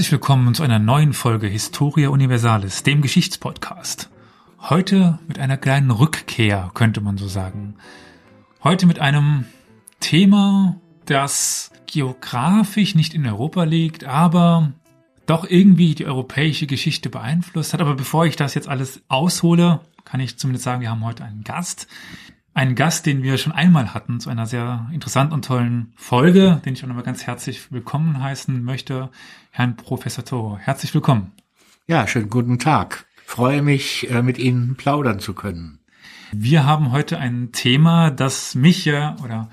[0.00, 4.08] Herzlich willkommen zu einer neuen Folge Historia Universalis, dem Geschichtspodcast.
[4.58, 7.74] Heute mit einer kleinen Rückkehr, könnte man so sagen.
[8.64, 9.44] Heute mit einem
[10.00, 14.72] Thema, das geografisch nicht in Europa liegt, aber
[15.26, 17.82] doch irgendwie die europäische Geschichte beeinflusst hat.
[17.82, 21.44] Aber bevor ich das jetzt alles aushole, kann ich zumindest sagen, wir haben heute einen
[21.44, 21.88] Gast.
[22.60, 26.74] Einen Gast, den wir schon einmal hatten, zu einer sehr interessanten und tollen Folge, den
[26.74, 29.08] ich auch nochmal ganz herzlich willkommen heißen möchte,
[29.50, 30.58] Herrn Professor Toro.
[30.58, 31.32] Herzlich willkommen.
[31.86, 33.06] Ja, schönen guten Tag.
[33.24, 35.78] Freue mich, äh, mit Ihnen plaudern zu können.
[36.32, 39.48] Wir haben heute ein Thema, das mich ja oder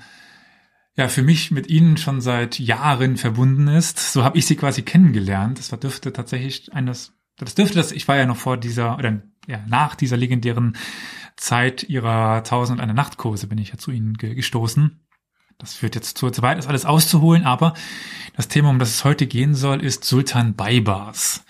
[0.94, 4.12] ja für mich mit Ihnen schon seit Jahren verbunden ist.
[4.12, 5.58] So habe ich Sie quasi kennengelernt.
[5.58, 7.90] Das war dürfte tatsächlich eines, das dürfte das.
[7.90, 10.76] Ich war ja noch vor dieser oder ja nach dieser legendären
[11.38, 15.00] Zeit ihrer Tausend und eine Nachtkurse bin ich ja zu ihnen gestoßen.
[15.56, 17.74] Das führt jetzt zu, zu weit, das alles auszuholen, aber
[18.36, 21.44] das Thema, um das es heute gehen soll, ist Sultan Baybars.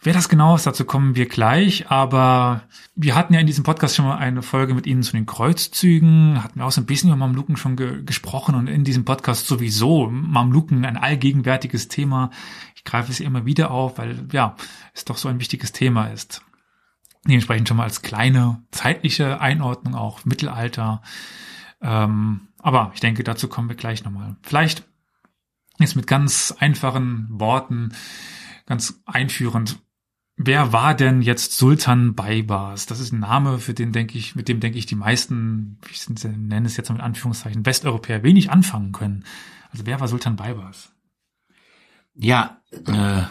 [0.00, 2.62] Wer das genau ist, dazu kommen wir gleich, aber
[2.94, 6.44] wir hatten ja in diesem Podcast schon mal eine Folge mit Ihnen zu den Kreuzzügen,
[6.44, 9.48] hatten wir auch so ein bisschen über Mamluken schon ge gesprochen und in diesem Podcast
[9.48, 12.30] sowieso Mamluken ein allgegenwärtiges Thema.
[12.76, 14.54] Ich greife es immer wieder auf, weil ja,
[14.94, 16.45] es doch so ein wichtiges Thema ist.
[17.26, 21.02] Dementsprechend schon mal als kleine zeitliche Einordnung auch Mittelalter.
[21.80, 24.36] Ähm, aber ich denke, dazu kommen wir gleich nochmal.
[24.42, 24.86] Vielleicht
[25.78, 27.92] jetzt mit ganz einfachen Worten,
[28.66, 29.78] ganz einführend.
[30.36, 32.86] Wer war denn jetzt Sultan Baybars?
[32.86, 36.06] Das ist ein Name, für den denke ich, mit dem denke ich die meisten, ich
[36.08, 39.24] nenne es jetzt mit Anführungszeichen, Westeuropäer wenig anfangen können.
[39.70, 40.92] Also wer war Sultan Baybars?
[42.14, 43.22] Ja, äh,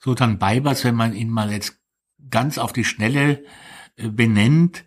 [0.00, 1.81] Sultan Baybars, wenn man ihn mal jetzt
[2.32, 3.44] ganz auf die Schnelle
[3.96, 4.84] äh, benennt,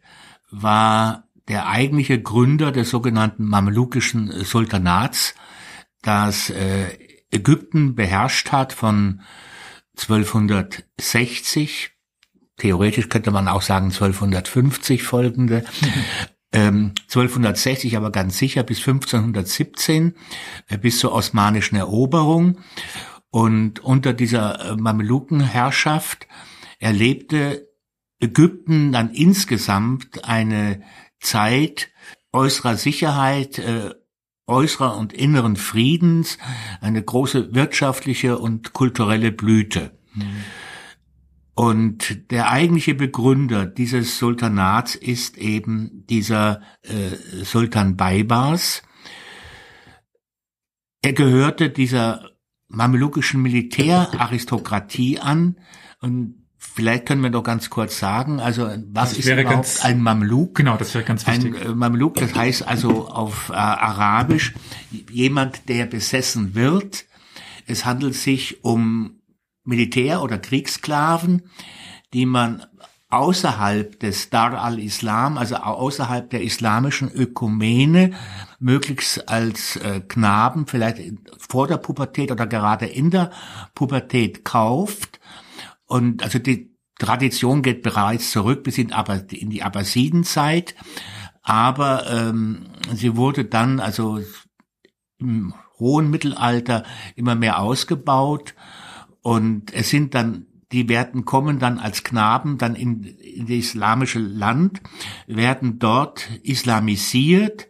[0.51, 5.35] war der eigentliche Gründer des sogenannten Mamelukischen Sultanats,
[6.01, 6.97] das äh,
[7.31, 9.22] Ägypten beherrscht hat von
[9.97, 11.91] 1260,
[12.57, 15.63] theoretisch könnte man auch sagen 1250 folgende,
[16.51, 20.16] ähm, 1260 aber ganz sicher bis 1517,
[20.67, 22.59] äh, bis zur osmanischen Eroberung.
[23.29, 26.27] Und unter dieser äh, Mamelukenherrschaft
[26.85, 27.68] erlebte
[28.19, 30.84] Ägypten dann insgesamt eine
[31.19, 31.90] Zeit
[32.31, 33.96] äußerer Sicherheit, äh,
[34.46, 36.38] äußerer und inneren Friedens,
[36.81, 39.97] eine große wirtschaftliche und kulturelle Blüte.
[40.13, 40.44] Mhm.
[41.56, 48.84] Und der eigentliche Begründer dieses Sultanats ist eben dieser äh, Sultan Baybars.
[51.01, 52.29] Er gehörte dieser
[52.68, 55.57] mamelukischen Militäraristokratie an
[56.01, 60.56] und Vielleicht können wir doch ganz kurz sagen, also was das ist überhaupt ein Mamluk?
[60.56, 61.56] Genau, das wäre ganz wichtig.
[61.56, 64.53] Ein äh, Mamluk, das heißt also auf äh, Arabisch
[65.09, 67.06] jemand, der besessen wird.
[67.66, 69.22] Es handelt sich um
[69.64, 71.44] Militär- oder Kriegssklaven,
[72.14, 72.66] die man
[73.09, 78.12] außerhalb des Dar al-Islam, also außerhalb der islamischen Ökumene,
[78.59, 81.00] möglichst als äh, Knaben, vielleicht
[81.38, 83.31] vor der Pubertät oder gerade in der
[83.74, 85.15] Pubertät kauft
[85.85, 88.94] und also die Tradition geht bereits zurück bis in,
[89.31, 90.75] in die Abbasidenzeit,
[91.41, 94.22] aber ähm, sie wurde dann also
[95.19, 96.84] im hohen Mittelalter
[97.16, 98.56] immer mehr ausgebaut
[99.22, 104.19] und es sind dann die werden kommen dann als Knaben dann in, in das islamische
[104.19, 104.81] Land,
[105.28, 107.68] werden dort islamisiert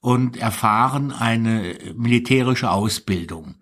[0.00, 3.56] und erfahren eine militärische Ausbildung.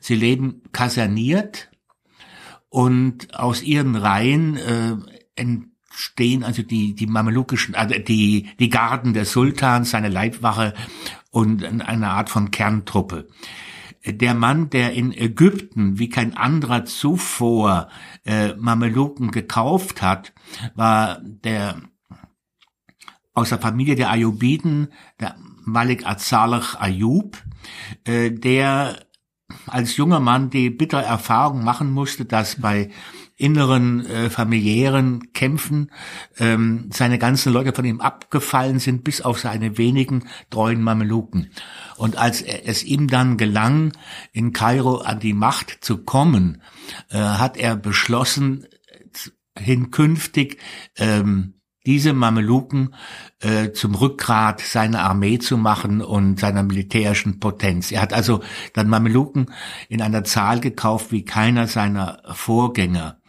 [0.00, 1.69] Sie leben kaserniert
[2.70, 4.96] und aus ihren Reihen äh,
[5.34, 10.72] entstehen also die die mamelukischen also die die Garden des Sultans seine Leibwache
[11.30, 13.28] und eine Art von Kerntruppe.
[14.06, 17.90] Der Mann, der in Ägypten wie kein anderer zuvor
[18.24, 20.32] äh, Mameluken gekauft hat,
[20.74, 21.82] war der
[23.34, 24.88] aus der Familie der Ayubiden,
[25.20, 27.36] der Malik Azalach Ayub,
[28.04, 29.06] äh, der
[29.72, 32.90] als junger Mann die bittere Erfahrung machen musste, dass bei
[33.36, 35.90] inneren äh, familiären Kämpfen
[36.38, 41.50] ähm, seine ganzen Leute von ihm abgefallen sind, bis auf seine wenigen treuen Mameluken.
[41.96, 43.92] Und als es ihm dann gelang,
[44.32, 46.62] in Kairo an die Macht zu kommen,
[47.08, 48.66] äh, hat er beschlossen,
[49.58, 50.58] hinkünftig
[50.96, 51.54] ähm,
[51.86, 52.94] diese Mameluken
[53.40, 57.90] äh, zum Rückgrat seiner Armee zu machen und seiner militärischen Potenz.
[57.90, 58.40] Er hat also
[58.74, 59.46] dann Mameluken
[59.88, 63.20] in einer Zahl gekauft wie keiner seiner Vorgänger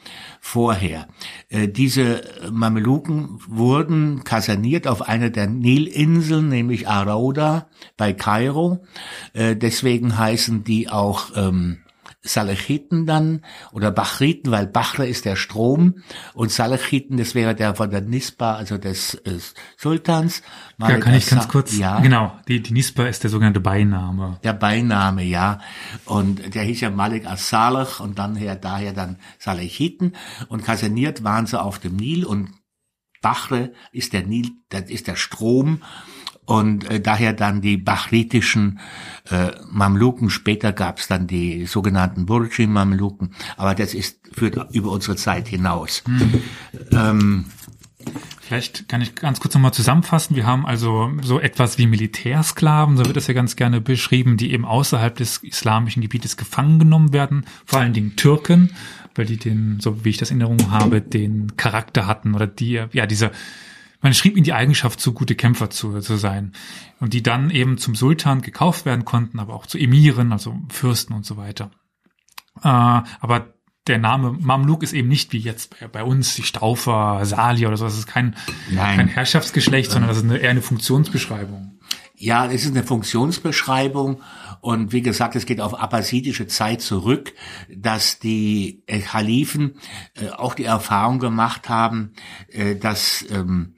[0.42, 1.08] vorher.
[1.50, 8.84] Äh, diese Mameluken wurden kaserniert auf einer der Nilinseln, nämlich Arauda bei Kairo.
[9.34, 11.78] Äh, deswegen heißen die auch ähm,
[12.24, 16.04] Salechiten dann oder Bachriten, weil Bachre ist der Strom
[16.34, 19.40] und Salechiten, das wäre der von der Nisba, also des äh,
[19.76, 20.44] Sultans.
[20.78, 22.00] Ja, kann ich ganz kurz, ja.
[22.00, 24.40] genau, die, die Nisba ist der sogenannte Beiname.
[24.44, 25.60] Der Beiname, ja.
[26.06, 30.16] Und der hieß ja Malik as-Saleh und dann her, daher dann Salechiten
[30.48, 32.50] und kaserniert waren sie auf dem Nil und
[33.22, 35.82] Bachre ist der Nil, das ist der Strom
[36.46, 38.80] und äh, daher dann die bachritischen
[39.30, 40.30] äh, Mamluken.
[40.30, 46.04] Später gab es dann die sogenannten Burji-Mamluken, aber das ist führt über unsere Zeit hinaus.
[46.06, 46.42] Hm.
[46.92, 47.46] Ähm,
[48.40, 50.36] Vielleicht kann ich ganz kurz nochmal zusammenfassen.
[50.36, 54.52] Wir haben also so etwas wie Militärsklaven, so wird das ja ganz gerne beschrieben, die
[54.52, 58.72] eben außerhalb des islamischen Gebietes gefangen genommen werden, vor allen Dingen Türken,
[59.16, 62.84] weil die den, so wie ich das in Erinnerung habe, den Charakter hatten oder die,
[62.92, 63.32] ja, diese
[64.02, 66.54] man schrieb ihnen die Eigenschaft zu, gute Kämpfer zu, zu sein.
[67.00, 71.14] Und die dann eben zum Sultan gekauft werden konnten, aber auch zu Emiren, also Fürsten
[71.14, 71.72] und so weiter.
[72.64, 73.54] Äh, aber
[73.88, 77.78] der Name Mamluk ist eben nicht wie jetzt bei, bei uns die Staufer, Salier oder
[77.78, 77.86] so.
[77.86, 78.36] Das ist kein,
[78.76, 81.80] kein Herrschaftsgeschlecht, sondern das ist eine, eher eine Funktionsbeschreibung.
[82.16, 84.22] Ja, es ist eine Funktionsbeschreibung
[84.62, 87.34] und wie gesagt, es geht auf abbasidische Zeit zurück,
[87.70, 89.76] dass die äh, Kalifen
[90.16, 92.14] äh, auch die Erfahrung gemacht haben,
[92.50, 93.76] äh, dass ähm,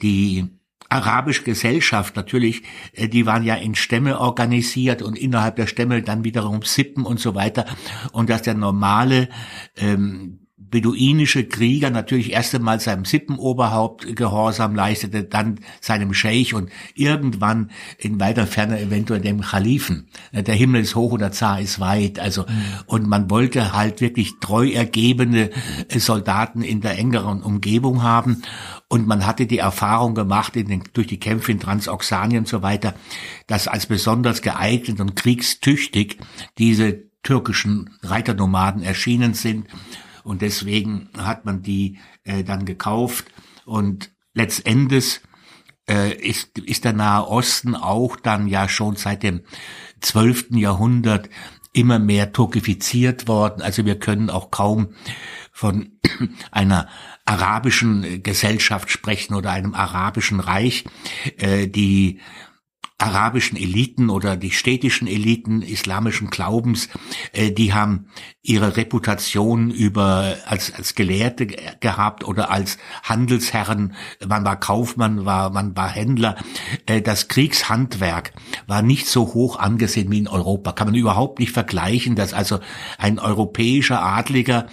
[0.00, 0.48] die
[0.88, 2.62] arabische Gesellschaft natürlich,
[2.92, 7.20] äh, die waren ja in Stämme organisiert und innerhalb der Stämme dann wiederum Sippen und
[7.20, 7.66] so weiter.
[8.12, 9.28] Und dass der normale
[9.76, 10.41] ähm,
[10.72, 18.18] beduinische Krieger natürlich erst einmal seinem Sippenoberhaupt Gehorsam leistete, dann seinem Scheich und irgendwann in
[18.18, 20.08] weiter Ferne eventuell dem Khalifen.
[20.32, 22.18] Der Himmel ist hoch und der Zar ist weit.
[22.18, 22.46] Also,
[22.86, 25.50] und man wollte halt wirklich treu ergebene
[25.94, 28.40] Soldaten in der engeren Umgebung haben.
[28.88, 32.62] Und man hatte die Erfahrung gemacht in den, durch die Kämpfe in Transoxanien und so
[32.62, 32.94] weiter,
[33.46, 36.16] dass als besonders geeignet und kriegstüchtig
[36.56, 39.66] diese türkischen Reiternomaden erschienen sind
[40.24, 43.26] und deswegen hat man die äh, dann gekauft
[43.64, 45.20] und letztendlich
[45.88, 49.42] äh, ist, ist der Nahe Osten auch dann ja schon seit dem
[50.00, 51.28] zwölften Jahrhundert
[51.72, 53.62] immer mehr turkifiziert worden.
[53.62, 54.94] Also wir können auch kaum
[55.52, 55.92] von
[56.50, 56.88] einer
[57.24, 60.84] arabischen Gesellschaft sprechen oder einem arabischen Reich.
[61.38, 62.20] Äh, die
[63.02, 66.88] arabischen Eliten oder die städtischen Eliten islamischen Glaubens,
[67.32, 68.06] äh, die haben
[68.42, 73.94] ihre Reputation über als als Gelehrte gehabt oder als Handelsherren.
[74.26, 76.36] Man war Kaufmann, war man war Händler.
[76.86, 78.32] Äh, das Kriegshandwerk
[78.66, 80.72] war nicht so hoch angesehen wie in Europa.
[80.72, 82.60] Kann man überhaupt nicht vergleichen, dass also
[82.98, 84.66] ein europäischer Adliger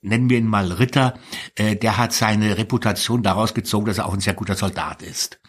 [0.00, 1.14] nennen wir ihn mal Ritter,
[1.56, 5.40] äh, der hat seine Reputation daraus gezogen, dass er auch ein sehr guter Soldat ist.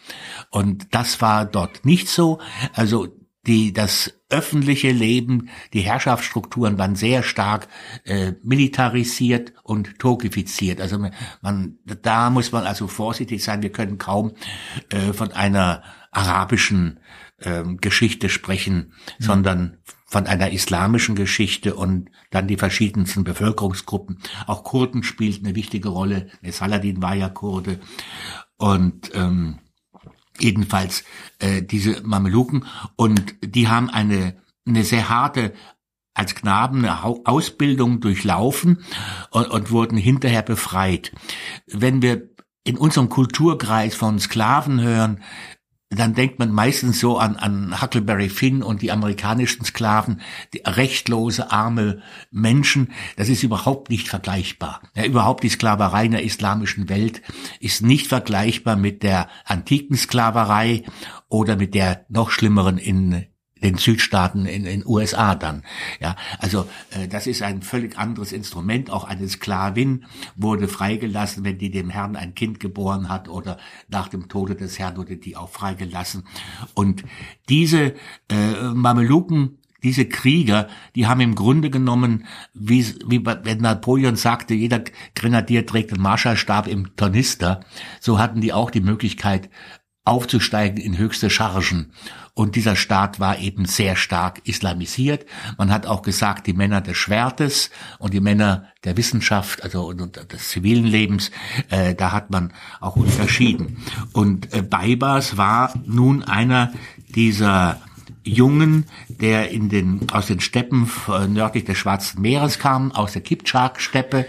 [0.49, 2.39] Und das war dort nicht so.
[2.73, 3.07] Also
[3.47, 7.67] die, das öffentliche Leben, die Herrschaftsstrukturen waren sehr stark
[8.03, 10.81] äh, militarisiert und turkifiziert.
[10.81, 10.99] Also
[11.41, 13.61] man, da muss man also vorsichtig sein.
[13.61, 14.33] Wir können kaum
[14.89, 16.99] äh, von einer arabischen
[17.37, 19.23] äh, Geschichte sprechen, mhm.
[19.23, 19.77] sondern
[20.09, 24.19] von einer islamischen Geschichte und dann die verschiedensten Bevölkerungsgruppen.
[24.47, 26.30] Auch Kurden spielten eine wichtige Rolle.
[26.44, 27.80] Saladin war ja Kurde.
[28.57, 29.59] Und ähm,
[30.39, 31.04] jedenfalls
[31.39, 34.35] äh, diese Mameluken und die haben eine
[34.69, 35.54] eine sehr harte
[36.13, 38.83] als Knaben eine Ausbildung durchlaufen
[39.31, 41.11] und, und wurden hinterher befreit.
[41.66, 42.30] Wenn wir
[42.66, 45.23] in unserem Kulturkreis von Sklaven hören,
[45.89, 50.21] dann denkt man meistens so an, an Huckleberry Finn und die amerikanischen Sklaven,
[50.53, 52.91] die rechtlose, arme Menschen.
[53.17, 54.81] Das ist überhaupt nicht vergleichbar.
[54.95, 57.23] Ja, überhaupt die Sklaverei in der islamischen Welt
[57.59, 60.83] ist nicht vergleichbar mit der antiken Sklaverei
[61.27, 63.25] oder mit der noch schlimmeren in
[63.61, 65.63] den Südstaaten in den USA dann.
[65.99, 68.89] Ja, also äh, das ist ein völlig anderes Instrument.
[68.89, 74.07] Auch eine Sklavin wurde freigelassen, wenn die dem Herrn ein Kind geboren hat oder nach
[74.07, 76.23] dem Tode des Herrn wurde die auch freigelassen.
[76.73, 77.04] Und
[77.47, 77.95] diese
[78.30, 84.83] äh, Mameluken diese Krieger, die haben im Grunde genommen, wie, wie wenn Napoleon sagte, jeder
[85.16, 87.61] Grenadier trägt einen Marschallstab im Tornister,
[87.99, 89.49] so hatten die auch die Möglichkeit,
[90.04, 91.94] aufzusteigen in höchste Chargen.
[92.39, 95.25] Und dieser Staat war eben sehr stark islamisiert.
[95.57, 100.15] Man hat auch gesagt, die Männer des Schwertes und die Männer der Wissenschaft, also und,
[100.31, 101.31] des zivilen Lebens,
[101.69, 103.83] äh, da hat man auch unterschieden.
[104.13, 106.71] Und äh, Baibas war nun einer
[107.09, 107.81] dieser
[108.23, 110.89] Jungen, der in den, aus den Steppen
[111.27, 114.25] nördlich des Schwarzen Meeres kam, aus der Kipchak-Steppe.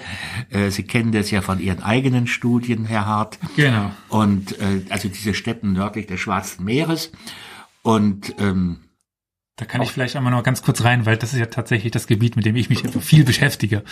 [0.50, 3.38] Äh, Sie kennen das ja von Ihren eigenen Studien, Herr Hart.
[3.54, 3.92] Genau.
[4.08, 7.12] Und äh, also diese Steppen nördlich des Schwarzen Meeres.
[7.82, 8.80] Und ähm,
[9.56, 12.06] Da kann ich vielleicht einmal noch ganz kurz rein, weil das ist ja tatsächlich das
[12.06, 13.84] Gebiet, mit dem ich mich viel beschäftige.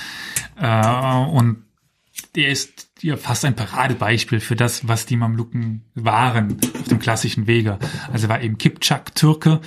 [0.57, 1.65] Äh, und
[2.35, 7.47] der ist ja fast ein Paradebeispiel für das, was die Mamluken waren auf dem klassischen
[7.47, 7.79] Wege.
[8.13, 9.61] Also war eben Kipchak-Türke,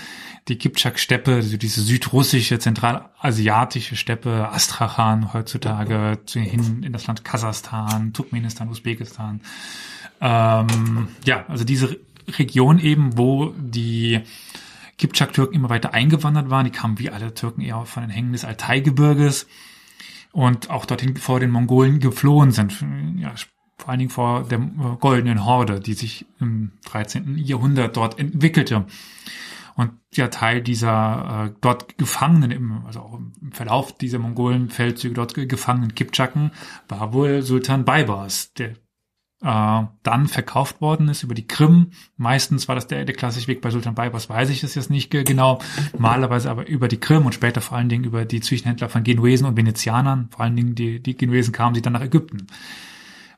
[0.48, 8.70] die Kipchak-Steppe, also diese südrussische, zentralasiatische Steppe, Astrachan heutzutage, hin in das Land Kasachstan, Turkmenistan,
[8.70, 9.42] Usbekistan.
[10.20, 12.00] Ähm, ja, also diese
[12.40, 14.22] Region eben, wo die
[14.98, 16.66] Kipchak-Türken immer weiter eingewandert waren.
[16.66, 19.48] Die kamen wie alle Türken eher von den Hängen des Altaigebirges
[20.32, 22.84] und auch dorthin vor den Mongolen geflohen sind.
[23.18, 23.34] Ja,
[23.78, 27.38] vor allen Dingen vor der goldenen Horde, die sich im 13.
[27.38, 28.86] Jahrhundert dort entwickelte.
[29.76, 35.34] Und ja, Teil dieser äh, dort Gefangenen, im, also auch im Verlauf dieser Mongolen-Feldzüge dort
[35.34, 36.52] gefangenen Kipchaken,
[36.88, 38.74] war wohl Sultan Baibars, der
[39.42, 41.92] äh, dann verkauft worden ist über die Krim.
[42.18, 45.10] Meistens war das der, der klassische Weg bei Sultan Baybars, weiß ich das jetzt nicht
[45.10, 45.60] genau.
[45.94, 49.48] Normalerweise aber über die Krim und später vor allen Dingen über die Zwischenhändler von Genuesen
[49.48, 50.30] und Venezianern.
[50.32, 52.48] Vor allen Dingen die, die Genuesen kamen sie dann nach Ägypten.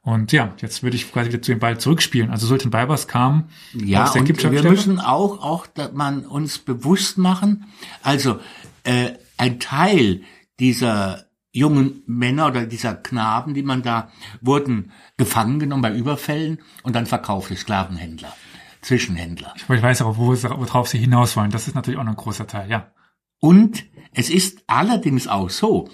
[0.02, 2.30] Und ja, jetzt würde ich quasi wieder zu dem Ball zurückspielen.
[2.30, 6.60] Also Sultan Baybars kam ja, aus der und wir müssen auch, auch dass man uns
[6.60, 7.68] bewusst machen,
[8.02, 8.40] also
[8.84, 10.24] äh, ein Teil
[10.60, 14.10] dieser jungen Männer oder dieser Knaben, die man da
[14.42, 18.34] wurden gefangen genommen bei Überfällen und dann verkaufte Sklavenhändler,
[18.82, 19.54] Zwischenhändler.
[19.56, 21.52] Ich weiß aber, wo, worauf Sie hinaus wollen.
[21.52, 22.92] Das ist natürlich auch noch ein großer Teil, ja.
[23.40, 25.90] Und es ist allerdings auch so,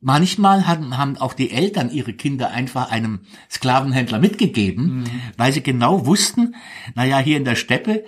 [0.00, 5.04] manchmal haben, haben auch die Eltern ihre Kinder einfach einem Sklavenhändler mitgegeben, mhm.
[5.36, 6.56] weil sie genau wussten,
[6.94, 8.04] naja, hier in der Steppe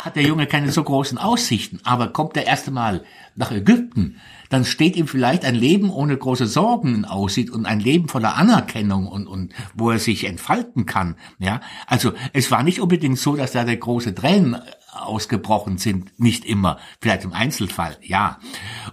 [0.00, 3.04] hat der Junge keine so großen Aussichten, aber kommt er erste Mal
[3.34, 8.08] nach Ägypten, dann steht ihm vielleicht ein Leben ohne große Sorgen aussieht und ein Leben
[8.08, 11.16] voller Anerkennung und, und wo er sich entfalten kann.
[11.38, 14.56] Ja, also es war nicht unbedingt so, dass da der große Tränen
[15.02, 18.38] ausgebrochen sind, nicht immer, vielleicht im Einzelfall, ja.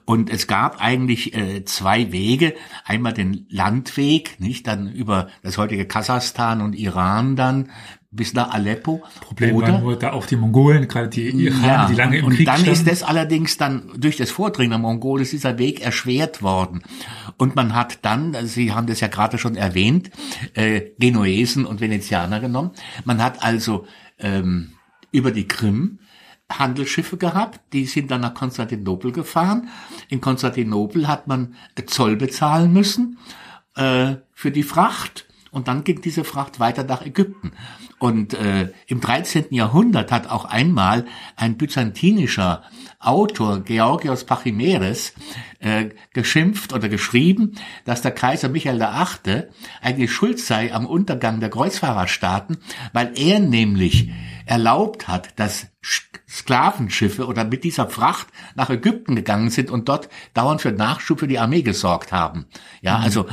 [0.06, 5.86] Und es gab eigentlich äh, zwei Wege, einmal den Landweg, nicht dann über das heutige
[5.86, 7.70] Kasachstan und Iran dann
[8.16, 9.04] bis nach Aleppo.
[9.20, 12.26] Problem oder, waren nur da auch die Mongolen, gerade die Iraner, ja, die lange im
[12.26, 12.74] und Krieg dann standen.
[12.74, 16.84] ist das allerdings dann durch das Vordringen der Mongolen ist dieser Weg erschwert worden.
[17.38, 20.12] Und man hat dann, Sie haben das ja gerade schon erwähnt,
[20.54, 22.72] äh, Genuesen und Venezianer genommen.
[23.04, 23.86] Man hat also
[24.18, 24.75] ähm,
[25.16, 26.00] über die Krim
[26.52, 29.70] Handelsschiffe gehabt, die sind dann nach Konstantinopel gefahren.
[30.10, 31.56] In Konstantinopel hat man
[31.88, 33.18] Zoll bezahlen müssen
[33.76, 35.25] äh, für die Fracht
[35.56, 37.54] und dann ging diese Fracht weiter nach Ägypten.
[37.98, 39.46] Und äh, im 13.
[39.52, 41.06] Jahrhundert hat auch einmal
[41.38, 42.64] ein byzantinischer
[43.00, 45.14] Autor, Georgios Pachymeres,
[45.60, 47.54] äh, geschimpft oder geschrieben,
[47.86, 49.44] dass der Kaiser Michael VIII.
[49.82, 52.58] eigentlich schuld sei am Untergang der Kreuzfahrerstaaten,
[52.92, 54.12] weil er nämlich
[54.46, 55.68] erlaubt hat, dass
[56.28, 61.30] Sklavenschiffe oder mit dieser Fracht nach Ägypten gegangen sind und dort dauernd für Nachschub für
[61.30, 62.46] die Armee gesorgt haben.
[62.82, 63.04] Ja, mhm.
[63.06, 63.26] also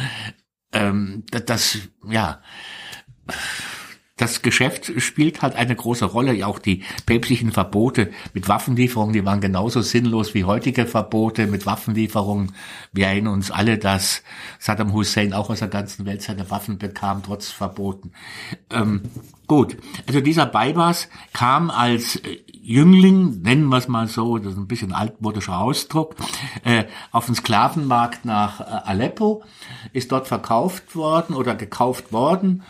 [0.73, 2.41] ähm, das, ja
[4.17, 6.47] das Geschäft spielt halt eine große Rolle.
[6.47, 12.53] Auch die päpstlichen Verbote mit Waffenlieferungen, die waren genauso sinnlos wie heutige Verbote mit Waffenlieferungen.
[12.93, 14.23] Wir erinnern uns alle, dass
[14.59, 18.13] Saddam Hussein auch aus der ganzen Welt seine Waffen bekam, trotz Verboten.
[18.71, 19.03] Ähm,
[19.47, 24.59] gut, also dieser Baibas kam als äh, Jüngling, nennen wir es mal so, das ist
[24.59, 26.15] ein bisschen altmodischer Ausdruck,
[26.65, 29.43] äh, auf den Sklavenmarkt nach äh, Aleppo,
[29.93, 32.63] ist dort verkauft worden oder gekauft worden,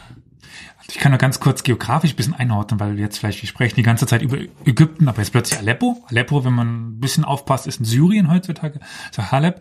[0.88, 3.76] ich kann nur ganz kurz geografisch ein bisschen einordnen, weil wir jetzt vielleicht, wir sprechen
[3.76, 6.04] die ganze Zeit über Ägypten, aber jetzt plötzlich Aleppo.
[6.08, 9.60] Aleppo, wenn man ein bisschen aufpasst, ist in Syrien heutzutage, so Haleb.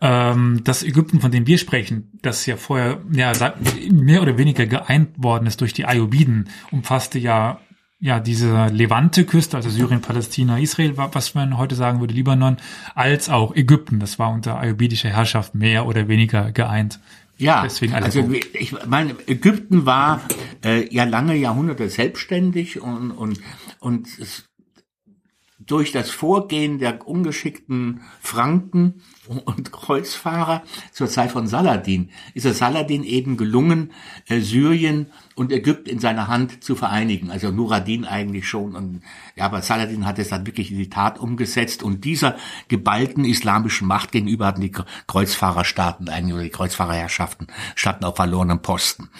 [0.00, 3.32] Ähm, das Ägypten, von dem wir sprechen, das ja vorher ja,
[3.90, 7.60] mehr oder weniger geeint worden ist durch die Ayubiden, umfasste ja
[7.98, 12.58] ja, diese Levante-Küste, also Syrien, Palästina, Israel, was man heute sagen würde, Libanon,
[12.94, 14.00] als auch Ägypten.
[14.00, 17.00] Das war unter ayubidischer Herrschaft mehr oder weniger geeint.
[17.38, 20.22] Ja, Deswegen also ich meine, Ägypten war
[20.64, 23.40] äh, ja lange Jahrhunderte selbstständig und und
[23.78, 24.48] und es,
[25.58, 33.04] durch das Vorgehen der ungeschickten Franken und Kreuzfahrer zur Zeit von Saladin ist es Saladin
[33.04, 33.92] eben gelungen,
[34.28, 37.30] äh, Syrien und Ägypten in seiner Hand zu vereinigen.
[37.30, 38.74] Also Nuradin eigentlich schon.
[38.74, 39.02] Und,
[39.36, 41.82] ja, aber Saladin hat es dann wirklich in die Tat umgesetzt.
[41.82, 42.36] Und dieser
[42.68, 44.72] geballten islamischen Macht gegenüber hatten die
[45.06, 49.10] Kreuzfahrerstaaten eigentlich oder die Kreuzfahrerherrschaften standen auf verlorenen Posten.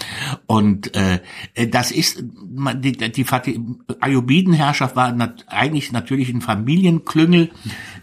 [0.46, 1.20] Und äh,
[1.68, 3.26] das ist die, die, die
[4.00, 7.50] Ayubidenherrschaft war nat eigentlich natürlich ein Familienklüngel.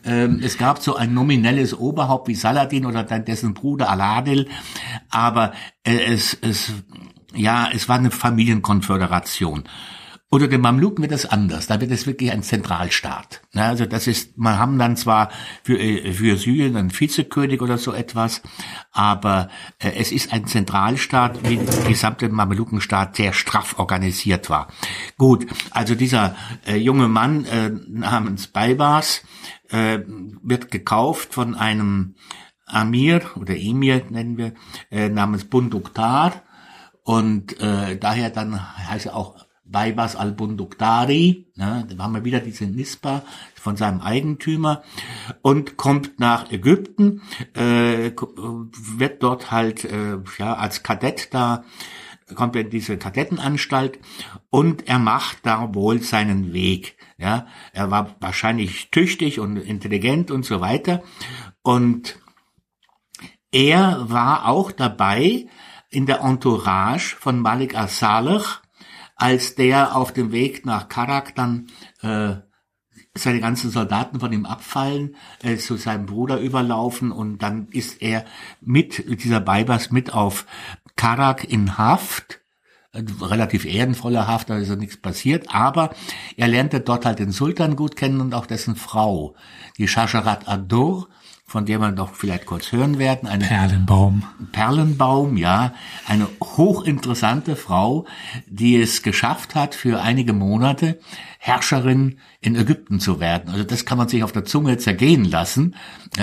[0.06, 4.50] Ähm, es gab so ein nominelles Oberhaupt wie Saladin oder dessen Bruder Aladil,
[5.10, 6.74] aber äh, es, es
[7.36, 9.64] ja, es war eine Familienkonföderation.
[10.34, 11.68] Unter den Mamluken wird es anders.
[11.68, 13.44] Da wird es wirklich ein Zentralstaat.
[13.54, 15.30] Also das ist, man haben dann zwar
[15.62, 18.42] für, äh, für Syrien einen Vizekönig oder so etwas,
[18.92, 24.70] aber äh, es ist ein Zentralstaat, wie der gesamte Mamelukenstaat sehr straff organisiert war.
[25.20, 26.36] Gut, also dieser
[26.66, 29.22] äh, junge Mann äh, namens Baybars
[29.70, 30.00] äh,
[30.42, 32.16] wird gekauft von einem
[32.66, 34.54] Amir oder Emir nennen wir,
[35.12, 36.42] namens Bunduktar
[37.04, 38.60] und äh, daher dann
[38.90, 39.43] heißt er auch
[39.74, 43.24] Baibas al-Bunduktari, ne, da haben wir wieder diese Nispa
[43.56, 44.84] von seinem Eigentümer
[45.42, 47.22] und kommt nach Ägypten,
[47.54, 51.66] äh, wird dort halt äh, ja als Kadett da
[52.36, 54.00] kommt in diese Kadettenanstalt
[54.50, 56.96] und er macht da wohl seinen Weg.
[57.18, 61.04] Ja, er war wahrscheinlich tüchtig und intelligent und so weiter
[61.62, 62.18] und
[63.52, 65.48] er war auch dabei
[65.90, 68.63] in der Entourage von Malik al-Saleh,
[69.24, 71.68] als der auf dem Weg nach Karak dann
[72.02, 72.34] äh,
[73.16, 78.26] seine ganzen Soldaten von ihm abfallen, äh, zu seinem Bruder überlaufen und dann ist er
[78.60, 80.46] mit dieser Beibers mit auf
[80.98, 82.42] Karak in Haft,
[82.92, 85.92] äh, relativ ehrenvoller Haft, da ist ja nichts passiert, aber
[86.36, 89.36] er lernte dort halt den Sultan gut kennen und auch dessen Frau,
[89.78, 91.08] die Shasharat Adur,
[91.54, 93.30] von der wir noch vielleicht kurz hören werden.
[93.30, 94.24] Eine Perlenbaum.
[94.52, 95.76] Perlenbaum, ja.
[96.08, 98.08] Eine hochinteressante Frau,
[98.48, 100.98] die es geschafft hat, für einige Monate
[101.38, 103.52] Herrscherin in Ägypten zu werden.
[103.52, 105.76] Also das kann man sich auf der Zunge zergehen lassen.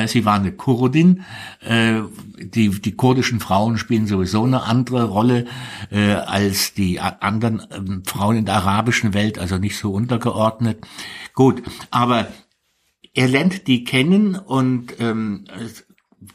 [0.06, 1.22] Sie war eine Kurdin.
[1.60, 2.00] Äh,
[2.36, 5.46] die, die kurdischen Frauen spielen sowieso eine andere Rolle
[5.92, 10.84] äh, als die anderen ähm, Frauen in der arabischen Welt, also nicht so untergeordnet.
[11.34, 11.62] Gut,
[11.92, 12.26] aber
[13.14, 15.44] er lernt die kennen und ähm,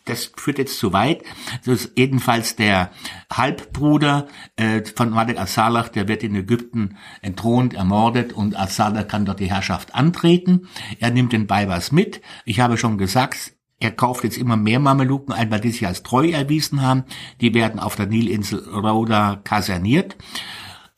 [0.05, 1.23] das führt jetzt zu weit.
[1.65, 2.91] Das ist jedenfalls der
[3.31, 9.39] Halbbruder äh, von Malik al-Saleh, der wird in Ägypten entthront, ermordet und al-Saleh kann dort
[9.39, 10.67] die Herrschaft antreten.
[10.99, 12.21] Er nimmt den Beibers mit.
[12.45, 16.01] Ich habe schon gesagt, er kauft jetzt immer mehr Mameluken ein, weil die sich als
[16.01, 17.03] treu erwiesen haben.
[17.41, 20.15] Die werden auf der Nilinsel Rhoda kaserniert.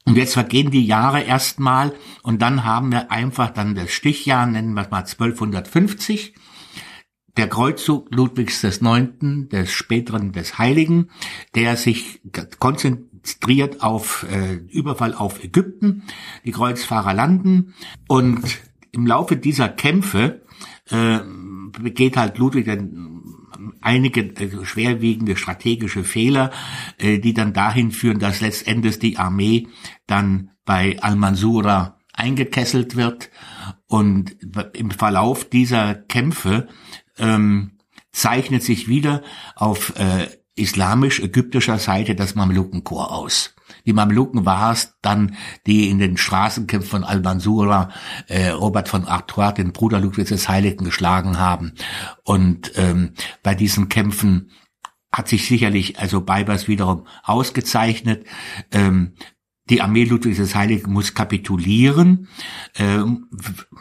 [0.08, 1.94] Und jetzt vergehen die Jahre erstmal
[2.24, 6.34] und dann haben wir einfach dann das Stichjahr, nennen wir es mal 1250,
[7.36, 11.10] der Kreuzzug Ludwigs des Neunten, des späteren des Heiligen,
[11.56, 12.22] der sich
[12.58, 16.04] konzentriert auf äh, Überfall auf Ägypten.
[16.46, 17.74] Die Kreuzfahrer landen
[18.08, 18.60] und
[18.94, 20.42] im Laufe dieser Kämpfe
[20.90, 21.20] äh,
[21.82, 23.17] begeht halt Ludwig den
[23.82, 26.52] einige äh, schwerwiegende strategische Fehler,
[26.98, 29.68] äh, die dann dahin führen, dass letztendlich die Armee
[30.06, 33.30] dann bei Al-Mansura eingekesselt wird
[33.88, 34.38] und
[34.74, 36.68] im Verlauf dieser Kämpfe
[37.18, 37.78] ähm,
[38.12, 39.22] zeichnet sich wieder
[39.56, 43.56] auf äh, islamisch-ägyptischer Seite das Mamlukenkorps aus.
[43.88, 47.90] Die Mamluken war es dann, die in den Straßenkämpfen von Al-Mansura
[48.28, 51.72] äh, Robert von Artois, den Bruder Ludwigs des Heiligen, geschlagen haben.
[52.24, 54.52] Und ähm, bei diesen Kämpfen
[55.12, 58.26] hat sich sicherlich also Beibers wiederum ausgezeichnet.
[58.72, 59.14] Ähm,
[59.70, 62.28] die Armee Ludwigs des Heiligen muss kapitulieren,
[62.76, 63.00] äh,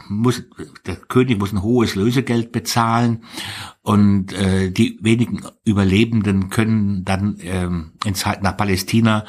[0.08, 0.44] muss,
[0.84, 3.24] der König muss ein hohes Lösegeld bezahlen
[3.82, 7.68] und äh, die wenigen Überlebenden können dann äh,
[8.08, 9.26] ins, nach Palästina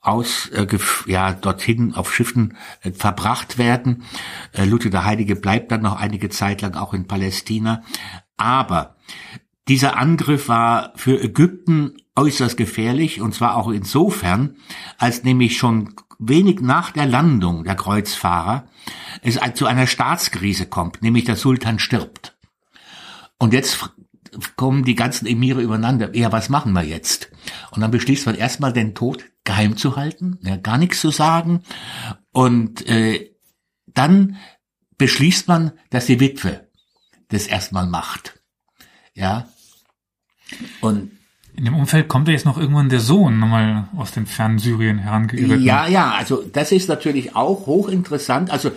[0.00, 0.66] aus äh,
[1.06, 4.04] ja dorthin auf Schiffen äh, verbracht werden.
[4.52, 7.82] Äh, Ludwig der Heilige bleibt dann noch einige Zeit lang auch in Palästina,
[8.36, 8.96] aber
[9.68, 14.56] dieser Angriff war für Ägypten äußerst gefährlich und zwar auch insofern,
[14.96, 18.66] als nämlich schon wenig nach der Landung der Kreuzfahrer
[19.22, 22.36] es zu einer Staatskrise kommt, nämlich der Sultan stirbt.
[23.38, 23.90] Und jetzt
[24.56, 26.14] kommen die ganzen Emire übereinander.
[26.16, 27.30] Ja, was machen wir jetzt?
[27.78, 31.62] Und dann beschließt man erstmal den Tod geheim zu halten, ja, gar nichts zu sagen.
[32.32, 33.30] Und äh,
[33.86, 34.34] dann
[34.96, 36.66] beschließt man, dass die Witwe
[37.28, 38.42] das erstmal macht.
[39.14, 39.46] Ja.
[40.80, 41.12] Und
[41.54, 44.98] in dem Umfeld kommt ja jetzt noch irgendwann der Sohn nochmal aus dem fernen Syrien
[44.98, 45.60] herangeirrt.
[45.60, 48.50] Ja, ja, also das ist natürlich auch hochinteressant.
[48.50, 48.72] Also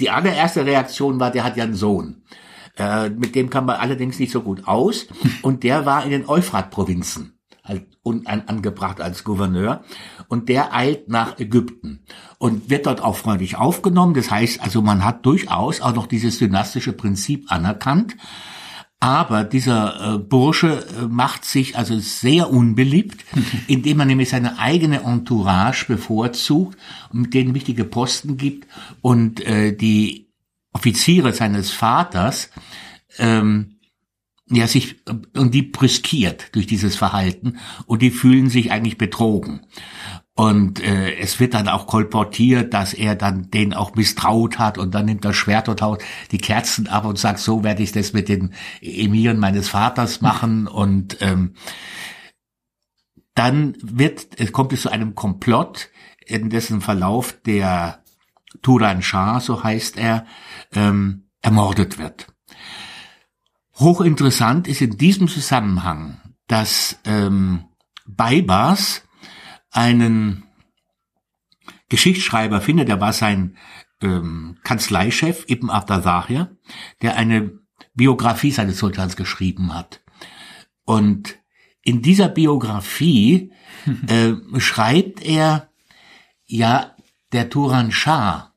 [0.00, 2.24] die allererste Reaktion war, der hat ja einen Sohn.
[2.76, 5.06] Äh, mit dem kam man allerdings nicht so gut aus.
[5.42, 7.33] Und der war in den Euphrat-Provinzen
[7.64, 9.84] angebracht als Gouverneur.
[10.28, 12.00] Und der eilt nach Ägypten
[12.38, 14.14] und wird dort auch freundlich aufgenommen.
[14.14, 18.16] Das heißt also, man hat durchaus auch noch dieses dynastische Prinzip anerkannt.
[19.00, 23.24] Aber dieser äh, Bursche äh, macht sich also sehr unbeliebt,
[23.66, 26.78] indem er nämlich seine eigene Entourage bevorzugt
[27.12, 28.66] und mit denen wichtige Posten gibt
[29.02, 30.30] und äh, die
[30.72, 32.50] Offiziere seines Vaters
[33.18, 33.73] ähm,
[34.50, 39.66] ja sich und die brüskiert durch dieses Verhalten und die fühlen sich eigentlich betrogen.
[40.36, 44.92] Und äh, es wird dann auch kolportiert, dass er dann den auch misstraut hat und
[44.92, 46.02] dann nimmt das Schwert und haut
[46.32, 50.66] die Kerzen ab und sagt, so werde ich das mit den Emiren meines Vaters machen.
[50.66, 51.54] Und ähm,
[53.36, 55.90] dann wird, es kommt es zu einem Komplott,
[56.26, 58.02] in dessen Verlauf der
[58.62, 60.26] Turan Shah, so heißt er,
[60.72, 62.33] ähm, ermordet wird.
[63.76, 67.64] Hochinteressant ist in diesem Zusammenhang, dass ähm,
[68.06, 69.02] Baibars
[69.70, 70.44] einen
[71.88, 73.56] Geschichtsschreiber findet, der war sein
[74.00, 76.56] ähm, Kanzleichef Ibn Abdazahir,
[77.02, 77.58] der eine
[77.94, 80.02] Biografie seines Sultans geschrieben hat.
[80.84, 81.38] Und
[81.82, 83.52] in dieser Biografie
[84.06, 85.70] äh, schreibt er,
[86.46, 86.94] ja,
[87.32, 88.54] der Turan Shah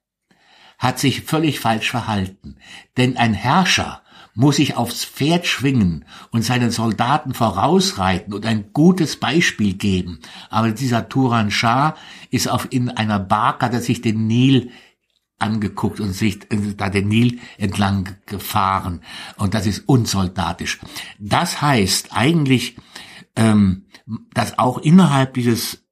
[0.78, 2.58] hat sich völlig falsch verhalten.
[2.98, 4.04] Denn ein Herrscher
[4.38, 10.20] muss sich aufs Pferd schwingen und seinen Soldaten vorausreiten und ein gutes Beispiel geben.
[10.52, 11.96] Aber dieser Turan Shah
[12.30, 14.70] ist auf in einer Bark, hat er sich den Nil
[15.40, 19.02] angeguckt und sich äh, da den Nil entlang gefahren.
[19.38, 20.80] Und das ist unsoldatisch.
[21.18, 22.78] Das heißt eigentlich,
[23.36, 23.88] ähm,
[24.36, 25.87] dass auch innerhalb dieses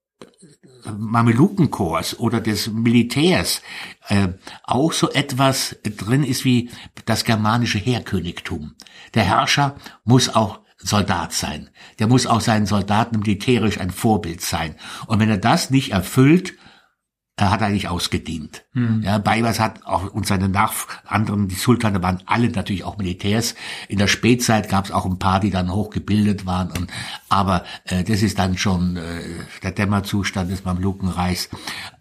[0.97, 3.61] Mamelukenkorps oder des Militärs
[4.07, 4.29] äh,
[4.63, 6.69] auch so etwas drin ist wie
[7.05, 8.75] das germanische Heerkönigtum.
[9.13, 11.69] Der Herrscher muss auch Soldat sein.
[11.99, 14.75] Der muss auch seinen Soldaten militärisch ein Vorbild sein.
[15.07, 16.53] Und wenn er das nicht erfüllt,
[17.37, 18.63] er hat eigentlich ausgedient.
[18.73, 19.01] Hm.
[19.03, 20.73] Ja, Baybars hat auch und seine nach
[21.05, 23.55] anderen, die Sultane waren alle natürlich auch Militärs.
[23.89, 26.71] In der Spätzeit gab es auch ein paar, die dann hochgebildet waren.
[26.71, 26.89] Und,
[27.27, 29.01] aber äh, das ist dann schon äh,
[29.63, 31.49] der Dämmerzustand des Mamlukenreichs.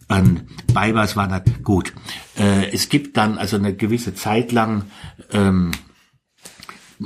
[0.09, 0.43] Ähm,
[0.73, 1.93] Baybars war dann gut.
[2.39, 4.85] Äh, es gibt dann also eine gewisse Zeit lang
[5.33, 5.73] ähm,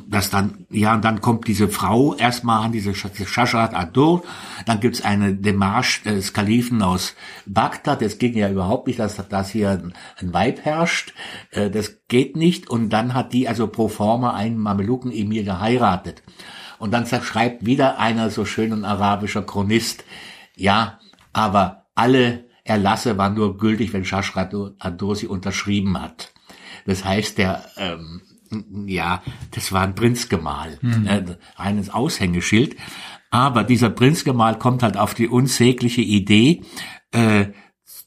[0.09, 4.23] dass dann, ja, und dann kommt diese Frau erstmal an, diese Shashat Adur,
[4.67, 7.15] dann gibt's eine Demarche des Kalifen aus
[7.47, 9.83] Bagdad, das ging ja überhaupt nicht, dass, dass hier
[10.21, 11.15] ein Weib herrscht,
[11.51, 16.23] äh, das geht nicht, und dann hat die also pro forma einen Mameluken-Emir geheiratet.
[16.79, 20.05] Und dann schreibt wieder einer so schönen arabischer Chronist,
[20.55, 21.01] ja,
[21.33, 26.33] aber alle Erlasse waren nur gültig, wenn Shashrat Adur sie unterschrieben hat.
[26.87, 28.23] Das heißt, der ähm,
[28.87, 31.07] ja, das war ein Prinzgemahl, mhm.
[31.07, 31.25] äh,
[31.57, 32.77] eines Aushängeschild.
[33.31, 36.63] Aber dieser Prinzgemahl kommt halt auf die unsägliche Idee,
[37.13, 37.47] äh,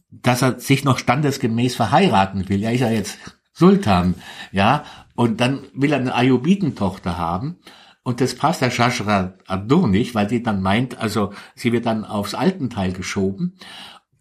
[0.09, 2.63] dass er sich noch standesgemäß verheiraten will.
[2.63, 3.17] Er ist ja jetzt
[3.53, 4.15] Sultan,
[4.51, 4.83] ja,
[5.15, 7.59] und dann will er eine Ayubitentochter haben.
[8.03, 12.03] Und das passt der Shashra Abdur nicht, weil die dann meint, also sie wird dann
[12.03, 13.57] aufs Altenteil geschoben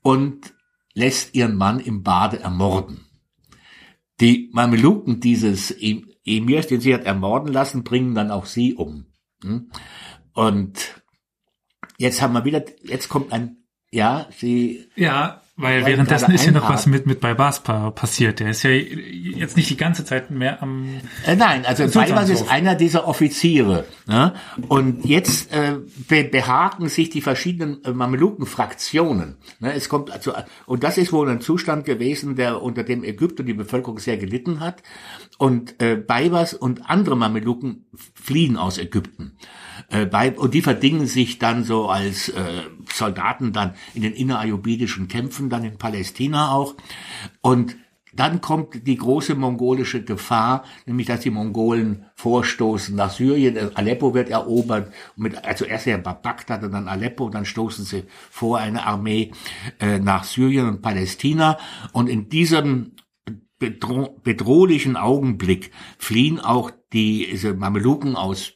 [0.02, 0.52] und
[0.92, 3.06] lässt ihren Mann im Bade ermorden.
[4.20, 5.70] Die Mameluken dieses
[6.24, 9.06] Emirs, den sie hat ermorden lassen, bringen dann auch sie um.
[9.42, 9.70] Hm?
[10.32, 11.02] Und
[11.98, 14.88] jetzt haben wir wieder, jetzt kommt ein, ja, sie.
[14.96, 18.40] Ja, weil währenddessen ist ja noch was mit, mit Baibas passiert.
[18.40, 21.00] Der ist ja jetzt nicht die ganze Zeit mehr am.
[21.26, 23.84] Äh, nein, also Baibas ist einer dieser Offiziere.
[24.06, 24.34] Ne?
[24.68, 25.76] Und jetzt äh,
[26.08, 29.36] be behaken sich die verschiedenen äh, Mameluken-Fraktionen.
[29.60, 29.74] Ne?
[29.74, 30.32] Es kommt also,
[30.66, 34.60] und das ist wohl ein Zustand gewesen, der unter dem Ägypten die Bevölkerung sehr gelitten
[34.60, 34.82] hat.
[35.38, 39.36] Und äh, Baibas und andere Mameluken fliehen aus Ägypten.
[39.88, 42.62] Äh, bei, und die verdingen sich dann so als äh,
[42.92, 46.74] Soldaten dann in den innerayubidischen Kämpfen, dann in Palästina auch.
[47.40, 47.76] Und
[48.12, 53.76] dann kommt die große mongolische Gefahr, nämlich dass die Mongolen vorstoßen nach Syrien.
[53.76, 58.58] Aleppo wird erobert, mit, also erst ja Bagdad und dann Aleppo, dann stoßen sie vor
[58.58, 59.30] eine Armee
[59.78, 61.58] äh, nach Syrien und Palästina.
[61.92, 62.92] Und in diesem
[63.58, 68.54] bedro bedrohlichen Augenblick fliehen auch die diese Mameluken aus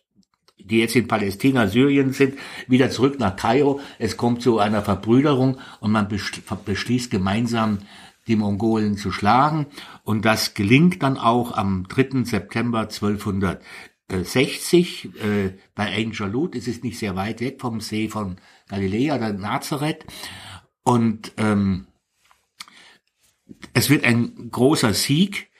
[0.65, 3.79] die jetzt in Palästina, Syrien sind, wieder zurück nach Kairo.
[3.99, 7.79] Es kommt zu einer Verbrüderung und man beschließt gemeinsam,
[8.27, 9.67] die Mongolen zu schlagen.
[10.03, 12.25] Und das gelingt dann auch am 3.
[12.25, 16.57] September 1260 äh, bei Ain Jalut.
[16.57, 18.37] Es ist nicht sehr weit weg vom See von
[18.69, 20.07] Galiläa oder Nazareth.
[20.83, 21.89] Und ähm,
[23.75, 25.51] es wird ein großer Sieg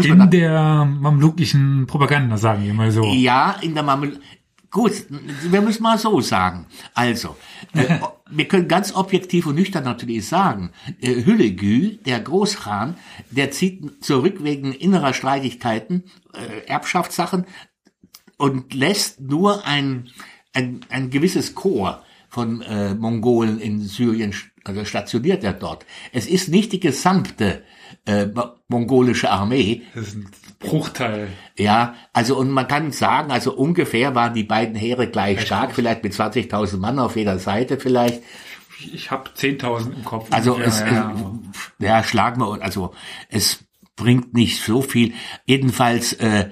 [0.00, 3.04] in der mamlukischen Propaganda, sagen wir mal so.
[3.04, 4.14] Ja, in der Mamluk.
[4.70, 6.66] Gut, wir müssen mal so sagen.
[6.94, 7.36] Also,
[7.74, 7.98] äh,
[8.30, 12.96] wir können ganz objektiv und nüchtern natürlich sagen, äh, Hüllegü, der Großkhan,
[13.30, 16.02] der zieht zurück wegen innerer Streitigkeiten,
[16.32, 17.46] äh, Erbschaftssachen
[18.36, 20.08] und lässt nur ein,
[20.52, 22.02] ein, ein gewisses Chor
[22.34, 25.86] von äh, Mongolen in Syrien also stationiert er dort.
[26.12, 27.62] Es ist nicht die gesamte
[28.06, 28.26] äh,
[28.66, 29.82] mongolische Armee.
[29.94, 31.28] Das ist ein Bruchteil.
[31.56, 35.46] Ja, also und man kann sagen, also ungefähr waren die beiden Heere gleich Echt?
[35.46, 38.22] stark, vielleicht mit 20.000 Mann auf jeder Seite vielleicht.
[38.92, 40.26] Ich habe 10.000 im Kopf.
[40.30, 41.14] Also es, ja.
[41.52, 42.94] Es, ja, schlagen wir, also
[43.28, 45.14] es bringt nicht so viel.
[45.44, 46.50] Jedenfalls, äh,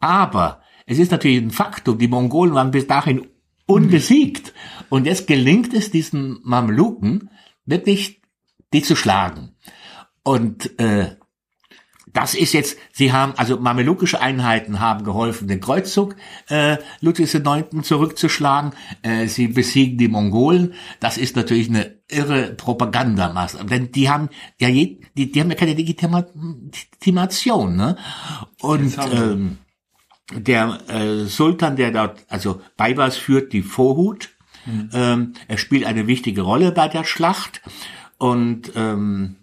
[0.00, 3.26] aber es ist natürlich ein Faktum, die Mongolen waren bis dahin
[3.66, 4.52] unbesiegt.
[4.94, 7.30] Und jetzt gelingt es diesen Mamluken
[7.66, 8.22] wirklich,
[8.72, 9.56] die zu schlagen.
[10.22, 11.16] Und äh,
[12.12, 16.14] das ist jetzt, sie haben, also mamelukische Einheiten haben geholfen, den Kreuzzug
[16.48, 17.70] äh, Ludwigs IX.
[17.82, 18.70] zurückzuschlagen.
[19.02, 20.74] Äh, sie besiegen die Mongolen.
[21.00, 24.28] Das ist natürlich eine irre Propagandamaßnahme, denn die haben
[24.60, 27.96] ja je, die, die haben ja keine Legitimation, ne?
[28.60, 29.58] Und ähm,
[30.32, 34.30] der äh, Sultan, der dort, also Baibas führt die Vorhut.
[34.66, 34.90] Mhm.
[34.92, 37.62] Ähm, er spielt eine wichtige Rolle bei der Schlacht
[38.18, 39.36] und ähm,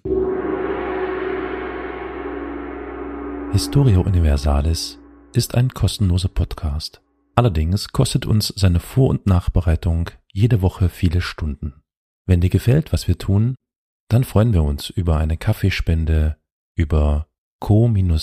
[3.51, 4.97] Historia Universalis
[5.33, 7.01] ist ein kostenloser Podcast.
[7.35, 11.73] Allerdings kostet uns seine Vor- und Nachbereitung jede Woche viele Stunden.
[12.25, 13.55] Wenn dir gefällt, was wir tun,
[14.09, 16.37] dann freuen wir uns über eine Kaffeespende
[16.75, 17.27] über
[17.59, 18.13] co-fi.com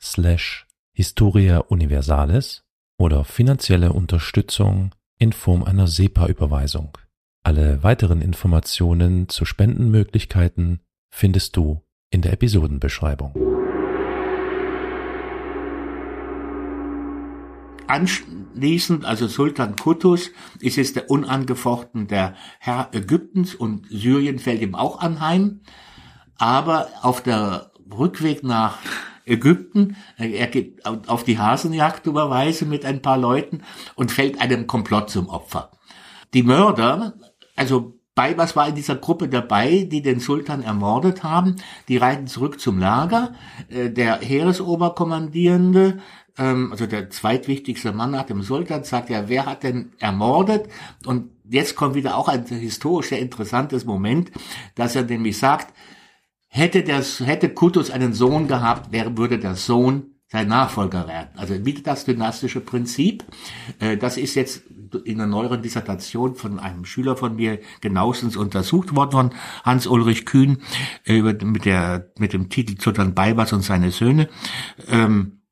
[0.00, 2.62] slash Historia Universalis
[2.98, 6.96] oder finanzielle Unterstützung in Form einer SEPA-Überweisung.
[7.42, 13.34] Alle weiteren Informationen zu Spendenmöglichkeiten findest du in der Episodenbeschreibung.
[17.86, 24.74] Anschließend, also Sultan Kutus, ist es der unangefochten der Herr Ägyptens und Syrien fällt ihm
[24.74, 25.60] auch anheim.
[26.36, 28.78] Aber auf der Rückweg nach
[29.26, 33.62] Ägypten, er geht auf die Hasenjagd überweise mit ein paar Leuten
[33.96, 35.72] und fällt einem Komplott zum Opfer.
[36.32, 37.14] Die Mörder,
[37.56, 41.56] also Baibas war in dieser Gruppe dabei, die den Sultan ermordet haben.
[41.88, 43.34] Die reiten zurück zum Lager.
[43.68, 45.98] Äh, der Heeresoberkommandierende,
[46.38, 50.68] ähm, also der zweitwichtigste Mann nach dem Sultan, sagt ja, wer hat denn ermordet?
[51.04, 54.30] Und jetzt kommt wieder auch ein historisch sehr interessantes Moment,
[54.74, 55.74] dass er nämlich sagt,
[56.56, 61.30] hätte, der, hätte Kutus einen Sohn gehabt, wäre, würde der Sohn sein Nachfolger werden.
[61.36, 63.24] Also wieder das dynastische Prinzip.
[63.78, 64.62] Äh, das ist jetzt
[65.04, 69.30] in einer neueren Dissertation von einem Schüler von mir genauestens untersucht worden von
[69.64, 70.62] Hans-Ulrich Kühn
[71.04, 74.28] äh, mit, der, mit dem Titel Sultan Baybars und seine Söhne.
[74.88, 75.42] Ähm,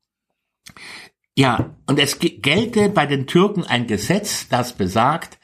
[1.37, 5.37] ja, und es gelte bei den Türken ein Gesetz, das besagt,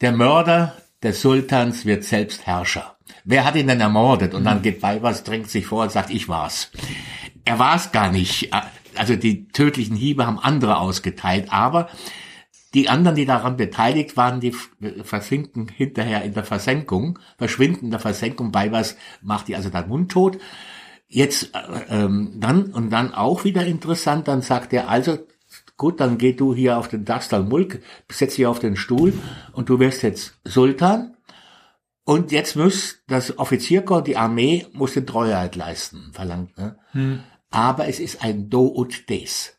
[0.00, 2.95] der Mörder des Sultans wird selbst Herrscher.
[3.24, 4.34] Wer hat ihn denn ermordet?
[4.34, 6.70] Und dann geht Baybars, drängt sich vor und sagt, ich war's.
[7.44, 8.50] Er war's gar nicht.
[8.96, 11.88] Also die tödlichen Hiebe haben andere ausgeteilt, aber
[12.74, 14.54] die anderen, die daran beteiligt waren, die
[15.02, 18.52] versinken hinterher in der Versenkung, verschwinden in der Versenkung.
[18.52, 20.38] Baybars macht die also dann mundtot.
[21.08, 25.18] Jetzt äh, ähm, dann und dann auch wieder interessant, dann sagt er also,
[25.76, 29.14] gut, dann geh du hier auf den Dastal Mulk, setz dich auf den Stuhl
[29.52, 31.15] und du wirst jetzt Sultan.
[32.06, 36.56] Und jetzt muss das Offizierkorps, die Armee, muss den Treueid leisten, verlangt.
[36.56, 36.78] Ne?
[36.92, 37.24] Hm.
[37.50, 39.58] Aber es ist ein Do und Des.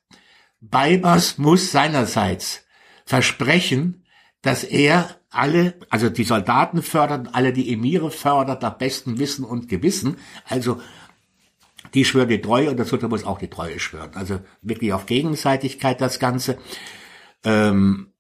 [0.62, 2.65] Baybars muss seinerseits
[3.05, 4.05] versprechen,
[4.41, 9.67] dass er alle, also die Soldaten fördert, alle die Emire fördert, nach bestem Wissen und
[9.67, 10.15] Gewissen.
[10.45, 10.81] Also
[11.93, 14.12] die schwören die Treue und der Sultan muss auch die Treue schwören.
[14.13, 16.57] Also wirklich auf Gegenseitigkeit das Ganze.
[17.43, 18.13] Ähm,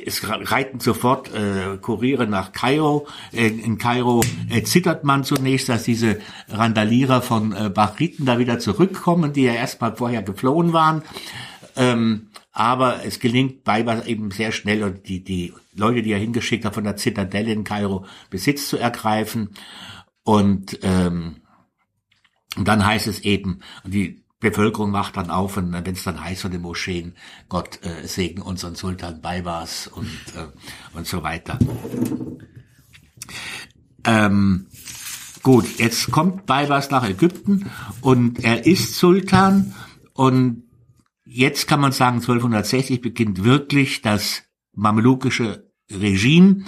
[0.00, 3.06] es reiten sofort äh, Kuriere nach Kairo.
[3.32, 8.58] Äh, in Kairo äh, zittert man zunächst, dass diese Randalierer von äh, Bachriten da wieder
[8.58, 11.02] zurückkommen, die ja erstmal vorher geflohen waren.
[11.76, 16.64] Ähm, aber es gelingt Beiber eben sehr schnell und die, die Leute, die er hingeschickt
[16.64, 19.50] hat, von der Zitadelle in Kairo Besitz zu ergreifen.
[20.22, 21.36] Und, ähm,
[22.56, 26.42] und dann heißt es eben, die Bevölkerung macht dann auf, und wenn es dann heißt
[26.42, 27.14] von den Moscheen,
[27.48, 31.58] Gott äh, segne unseren Sultan Baibars und, äh, und so weiter.
[34.04, 34.66] Ähm,
[35.42, 39.74] gut, jetzt kommt Baibars nach Ägypten und er ist Sultan
[40.12, 40.64] und
[41.34, 44.42] Jetzt kann man sagen, 1260 beginnt wirklich das
[44.74, 46.64] mamelukische Regime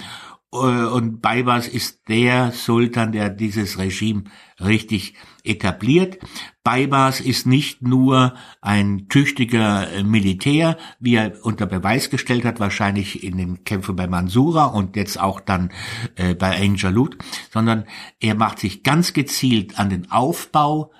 [0.55, 4.23] und Baybars ist der Sultan, der dieses Regime
[4.59, 6.19] richtig etabliert.
[6.63, 13.23] Baybars ist nicht nur ein tüchtiger äh, Militär, wie er unter Beweis gestellt hat, wahrscheinlich
[13.23, 15.71] in den Kämpfen bei Mansura und jetzt auch dann
[16.15, 17.17] äh, bei Ain Jalut,
[17.51, 17.85] sondern
[18.19, 20.91] er macht sich ganz gezielt an den Aufbau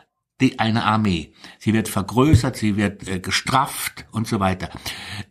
[0.42, 1.32] die, eine Armee.
[1.60, 4.70] Sie wird vergrößert, sie wird äh, gestrafft und so weiter.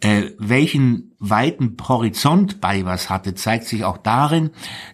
[0.01, 4.51] Äh, welchen weiten Horizont bei was hatte, zeigt sich auch darin,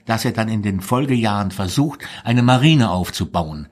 [0.07, 3.69] dass er dann in den Folgejahren versucht, eine Marine aufzubauen.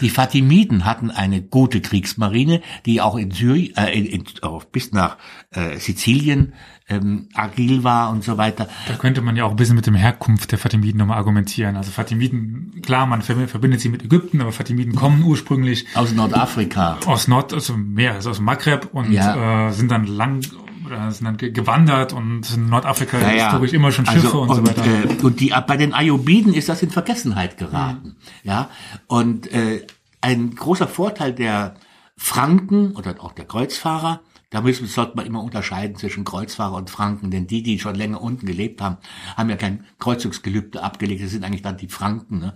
[0.00, 4.24] Die Fatimiden hatten eine gute Kriegsmarine, die auch in Syrien, äh, in, in,
[4.72, 5.18] bis nach
[5.50, 6.54] äh, Sizilien
[6.92, 8.68] ähm, agil war und so weiter.
[8.88, 11.76] Da könnte man ja auch ein bisschen mit dem Herkunft der Fatimiden nochmal argumentieren.
[11.76, 16.98] Also Fatimiden, klar, man verbindet sie mit Ägypten, aber Fatimiden kommen ursprünglich aus Nordafrika.
[17.06, 19.68] Aus Nord, also mehr, also aus dem Maghreb und ja.
[19.68, 20.42] äh, sind dann lang
[20.86, 23.44] oder sind dann gewandert und in Nordafrika ja, ja.
[23.44, 24.84] historisch immer schon Schiffe also, und, und, so weiter.
[24.84, 28.08] Äh, und die bei den Ayubiden ist das in Vergessenheit geraten.
[28.08, 28.16] Mhm.
[28.42, 28.68] Ja,
[29.06, 29.86] und äh,
[30.20, 31.74] ein großer Vorteil der
[32.16, 34.20] Franken oder auch der Kreuzfahrer
[34.52, 38.20] da müssen, sollte man immer unterscheiden zwischen Kreuzfahrer und Franken, denn die, die schon länger
[38.20, 38.98] unten gelebt haben,
[39.36, 41.24] haben ja kein Kreuzungsgelübde abgelegt.
[41.24, 42.38] Das sind eigentlich dann die Franken.
[42.38, 42.54] Ne?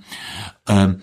[0.69, 1.01] Ähm,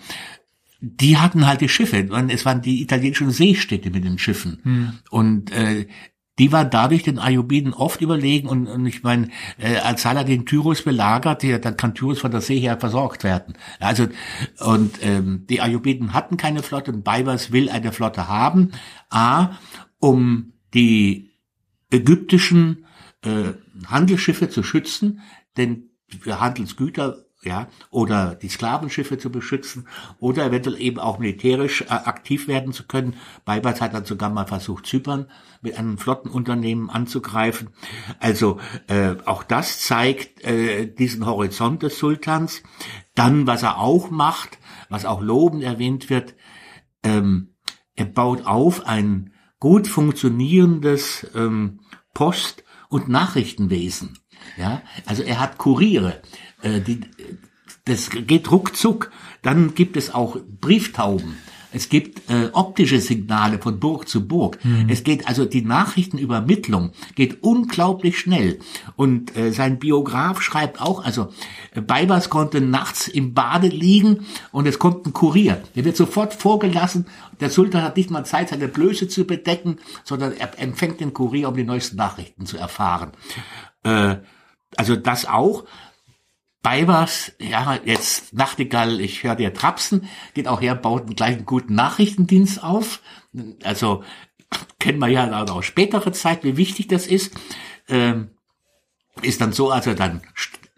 [0.80, 2.08] die hatten halt die Schiffe.
[2.28, 4.60] Es waren die italienischen Seestädte mit den Schiffen.
[4.62, 4.92] Hm.
[5.10, 5.86] Und äh,
[6.38, 9.28] die waren dadurch den Ayubiden oft überlegen und, und ich meine,
[9.58, 13.54] äh, als Saladin Tyrus belagert, die, dann kann Tyrus von der See her versorgt werden.
[13.80, 14.06] Also
[14.60, 18.72] und ähm, die Ayubiden hatten keine Flotte und Baibars will eine Flotte haben,
[19.10, 19.58] a
[20.00, 21.30] um die
[21.90, 22.86] ägyptischen
[23.22, 23.52] äh,
[23.86, 25.20] Handelsschiffe zu schützen,
[25.56, 25.90] denn
[26.26, 29.86] Handelsgüter ja, oder die Sklavenschiffe zu beschützen
[30.18, 33.16] oder eventuell eben auch militärisch äh, aktiv werden zu können.
[33.44, 37.68] Baybars hat dann sogar mal versucht, Zypern mit einem Flottenunternehmen anzugreifen.
[38.18, 42.62] Also äh, auch das zeigt äh, diesen Horizont des Sultans.
[43.14, 44.58] Dann, was er auch macht,
[44.88, 46.34] was auch lobend erwähnt wird,
[47.02, 47.54] ähm,
[47.94, 49.33] er baut auf ein
[49.64, 51.80] gut funktionierendes ähm,
[52.12, 54.18] Post- und Nachrichtenwesen.
[54.58, 56.20] Ja, also er hat Kuriere,
[56.60, 57.00] äh, die,
[57.86, 59.10] das geht ruckzuck.
[59.40, 61.38] Dann gibt es auch Brieftauben.
[61.74, 64.64] Es gibt äh, optische Signale von Burg zu Burg.
[64.64, 64.86] Mhm.
[64.88, 68.60] Es geht also die Nachrichtenübermittlung geht unglaublich schnell.
[68.96, 71.32] Und äh, sein Biograf schreibt auch, also
[71.74, 75.62] äh, Beibers konnte nachts im Bade liegen und es kommt ein Kurier.
[75.74, 77.06] Der wird sofort vorgelassen.
[77.40, 81.48] Der Sultan hat nicht mal Zeit, seine Blöße zu bedecken, sondern er empfängt den Kurier,
[81.48, 83.10] um die neuesten Nachrichten zu erfahren.
[83.82, 84.16] Äh,
[84.76, 85.64] also das auch.
[86.64, 91.44] Beibers, ja, jetzt Nachtigall, ich höre dir trapsen, geht auch her, baut einen gleich einen
[91.44, 93.02] guten Nachrichtendienst auf.
[93.62, 94.02] Also
[94.78, 97.34] kennen wir ja auch spätere Zeit, wie wichtig das ist.
[97.86, 98.30] Ähm,
[99.20, 100.22] ist dann so, als er dann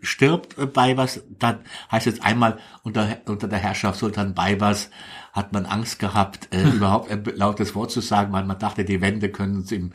[0.01, 4.91] stirbt Beibers, dann heißt es einmal unter, unter der Herrschaft Sultan Beibers
[5.37, 9.01] hat man Angst gehabt, äh, überhaupt ein lautes Wort zu sagen, weil man dachte, die
[9.01, 9.93] Wände können es ihm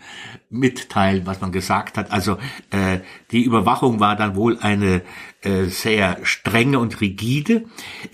[0.49, 2.11] mitteilen, was man gesagt hat.
[2.11, 2.37] Also
[2.69, 2.99] äh,
[3.31, 5.01] die Überwachung war dann wohl eine
[5.41, 7.65] äh, sehr strenge und rigide.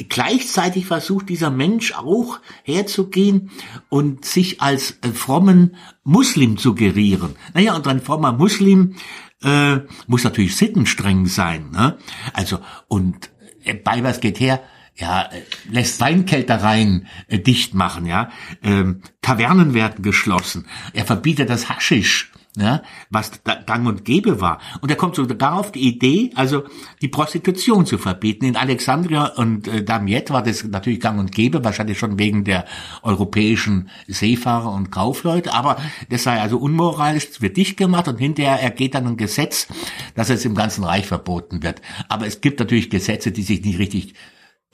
[0.10, 3.52] Gleichzeitig versucht dieser Mensch auch herzugehen
[3.90, 7.36] und sich als äh, frommen Muslim zu gerieren.
[7.54, 8.96] Naja, und ein frommer Muslim
[9.44, 11.72] äh, muss natürlich sittenstreng sein.
[11.72, 11.98] Ne?
[12.34, 13.30] Also, und
[13.66, 14.62] äh, bei was geht her?
[14.98, 18.30] Ja, äh, lässt Weinkältereien äh, dicht machen, ja,
[18.64, 22.82] ähm, Tavernen werden geschlossen, er verbietet das Haschisch, ja,
[23.12, 24.60] was gang und gäbe war.
[24.82, 26.64] Und er kommt sogar auf die Idee, also
[27.04, 28.46] die Prostitution zu verbieten.
[28.46, 32.66] In Alexandria und äh, Damiette war das natürlich gang und gäbe, wahrscheinlich schon wegen der
[33.04, 35.78] europäischen Seefahrer und Kaufleute, aber
[36.10, 39.68] das sei also unmoralisch, wird dicht gemacht und hinterher ergeht dann ein Gesetz,
[40.16, 41.84] dass es im ganzen Reich verboten wird.
[42.10, 44.16] Aber es gibt natürlich Gesetze, die sich nicht richtig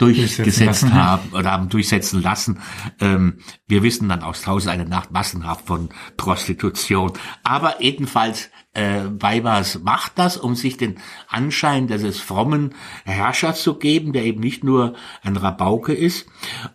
[0.05, 2.59] durchgesetzt haben oder haben durchsetzen lassen.
[2.99, 7.13] Ähm, wir wissen dann aus Hause eine Nacht massenhaft von Prostitution.
[7.43, 12.73] Aber jedenfalls äh, Weibers macht das, um sich den Anschein dieses frommen
[13.05, 16.25] Herrschers zu geben, der eben nicht nur ein Rabauke ist.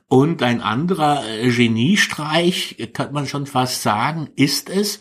[0.07, 5.01] Und ein anderer äh, Geniestreich, könnte man schon fast sagen, ist es.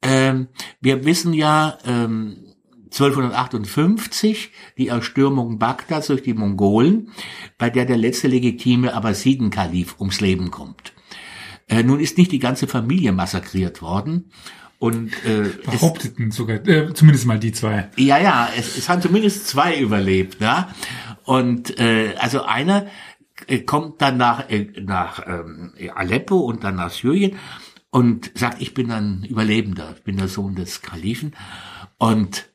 [0.00, 0.48] Ähm,
[0.80, 2.41] wir wissen ja, ähm,
[2.92, 7.10] 1258 die Erstürmung Bagdads durch die Mongolen,
[7.58, 10.92] bei der der letzte legitime Abbasiden-Kalif ums Leben kommt.
[11.68, 14.30] Äh, nun ist nicht die ganze Familie massakriert worden.
[14.78, 17.88] Und äh, behaupteten es, sogar, äh, zumindest mal die zwei.
[17.96, 20.40] Ja, ja, es, es haben zumindest zwei überlebt.
[20.40, 20.74] Ja?
[21.24, 22.86] Und äh, also einer
[23.46, 27.36] äh, kommt dann nach, äh, nach ähm, Aleppo und dann nach Syrien
[27.90, 31.36] und sagt, ich bin ein Überlebender, ich bin der Sohn des Kalifen.
[31.98, 32.50] Und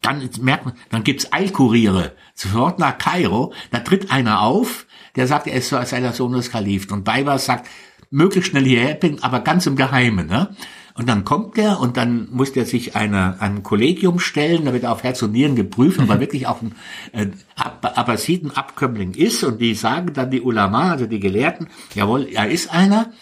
[0.00, 3.52] dann merkt man, dann gibt's Eilkuriere sofort nach Kairo.
[3.70, 4.86] Da tritt einer auf,
[5.16, 6.92] der sagt, er ist sei der Sohn des Kalifen.
[6.92, 7.68] Und Baybars sagt,
[8.10, 10.28] möglichst schnell hierher bringen, aber ganz im Geheimen.
[10.28, 10.54] Ne?
[10.94, 14.84] Und dann kommt der und dann muss der sich eine, einem Kollegium stellen, da wird
[14.84, 16.20] er auf Herz und Nieren geprüft, ob er mhm.
[16.20, 16.74] wirklich auch ein
[17.12, 19.44] äh, Abbasiden-Abkömmling ist.
[19.44, 23.12] Und die sagen dann die Ulama, also die Gelehrten, jawohl, er ist einer.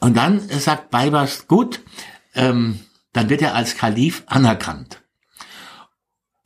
[0.00, 1.80] Und dann sagt Baybars, gut,
[2.34, 2.80] ähm,
[3.12, 5.02] dann wird er als Kalif anerkannt.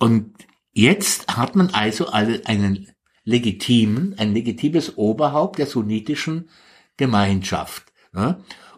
[0.01, 0.33] Und
[0.73, 2.89] jetzt hat man also einen
[3.25, 6.49] legitimen, ein legitimes Oberhaupt der sunnitischen
[6.97, 7.93] Gemeinschaft.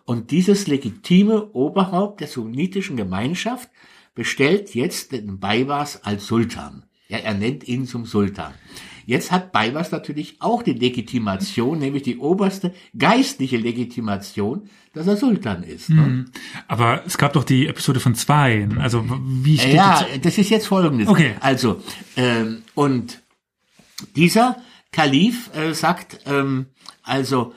[0.05, 3.71] Und dieses legitime Oberhaupt der sunnitischen Gemeinschaft
[4.15, 6.85] bestellt jetzt den Baibas als Sultan.
[7.09, 8.53] Ja, er nennt ihn zum Sultan.
[9.07, 15.63] Jetzt hat Baibas natürlich auch die Legitimation, nämlich die oberste geistliche Legitimation, dass er Sultan
[15.63, 15.91] ist.
[15.91, 16.05] Ne?
[16.05, 16.25] Hm.
[16.69, 18.69] Aber es gab doch die Episode von zwei.
[18.79, 21.09] Also wie steht Ja, das ist jetzt folgendes.
[21.09, 21.35] Okay.
[21.41, 21.83] Also,
[22.17, 23.23] ähm, und
[24.17, 24.57] dieser
[24.91, 26.67] Kalif äh, sagt, ähm,
[27.03, 27.55] also,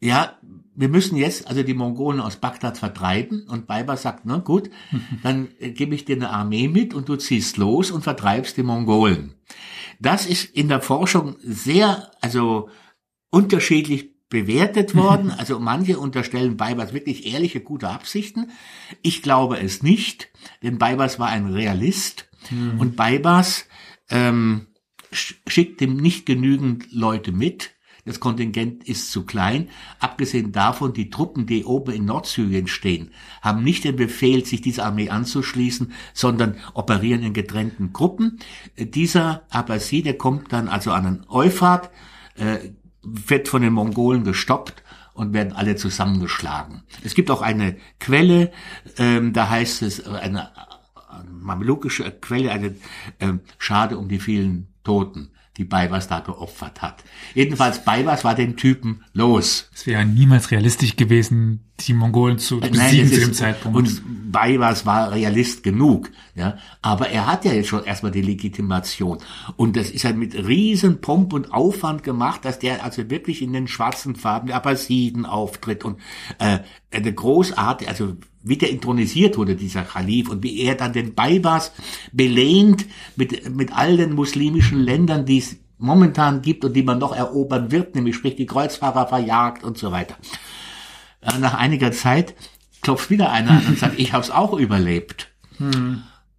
[0.00, 0.36] ja,
[0.74, 4.70] wir müssen jetzt also die Mongolen aus Bagdad vertreiben und Baiba sagt, na gut,
[5.22, 8.62] dann äh, gebe ich dir eine Armee mit und du ziehst los und vertreibst die
[8.62, 9.34] Mongolen.
[9.98, 12.68] Das ist in der Forschung sehr, also
[13.30, 15.30] unterschiedlich bewertet worden.
[15.30, 18.50] Also manche unterstellen Beibers wirklich ehrliche, gute Absichten.
[19.02, 20.30] Ich glaube es nicht,
[20.62, 22.80] denn Beibers war ein Realist Mhm.
[22.80, 23.66] und Beibers
[24.08, 24.68] ähm,
[25.12, 27.72] sch- schickt ihm nicht genügend Leute mit.
[28.06, 29.68] Das Kontingent ist zu klein.
[29.98, 33.10] Abgesehen davon, die Truppen, die oben in Nordsyrien stehen,
[33.42, 38.38] haben nicht den Befehl, sich dieser Armee anzuschließen, sondern operieren in getrennten Gruppen.
[38.78, 41.90] Dieser Abbasi, der kommt dann also an den Euphrat,
[42.36, 42.70] äh,
[43.02, 44.82] wird von den Mongolen gestoppt
[45.14, 46.82] und werden alle zusammengeschlagen.
[47.02, 48.52] Es gibt auch eine Quelle,
[48.96, 50.50] ähm, da heißt es, äh, eine
[51.30, 52.74] mamelukische Quelle, eine
[53.18, 57.04] ähm, Schade um die vielen Toten, die Baibas da geopfert hat.
[57.34, 59.68] Jedenfalls Baibas war den Typen los.
[59.74, 63.76] Es wäre niemals realistisch gewesen, die Mongolen zu besiegen Nein, zu dem ist, Zeitpunkt.
[63.76, 64.02] und
[64.32, 66.56] Baibas war Realist genug, ja.
[66.82, 69.18] Aber er hat ja jetzt schon erstmal die Legitimation.
[69.56, 73.52] Und das ist ja mit riesen Pomp und Aufwand gemacht, dass der also wirklich in
[73.52, 75.98] den schwarzen Farben der Abbasiden auftritt und
[76.38, 76.60] äh,
[76.92, 81.72] eine großartige, also wie der intronisiert wurde, dieser Khalif, und wie er dann den Baibas
[82.12, 87.14] belehnt mit, mit all den muslimischen Ländern, die es momentan gibt und die man noch
[87.14, 90.16] erobern wird, nämlich sprich die Kreuzfahrer verjagt und so weiter.
[91.20, 92.34] Äh, nach einiger Zeit
[92.82, 95.28] klopft wieder einer an und sagt, ich habe es auch überlebt.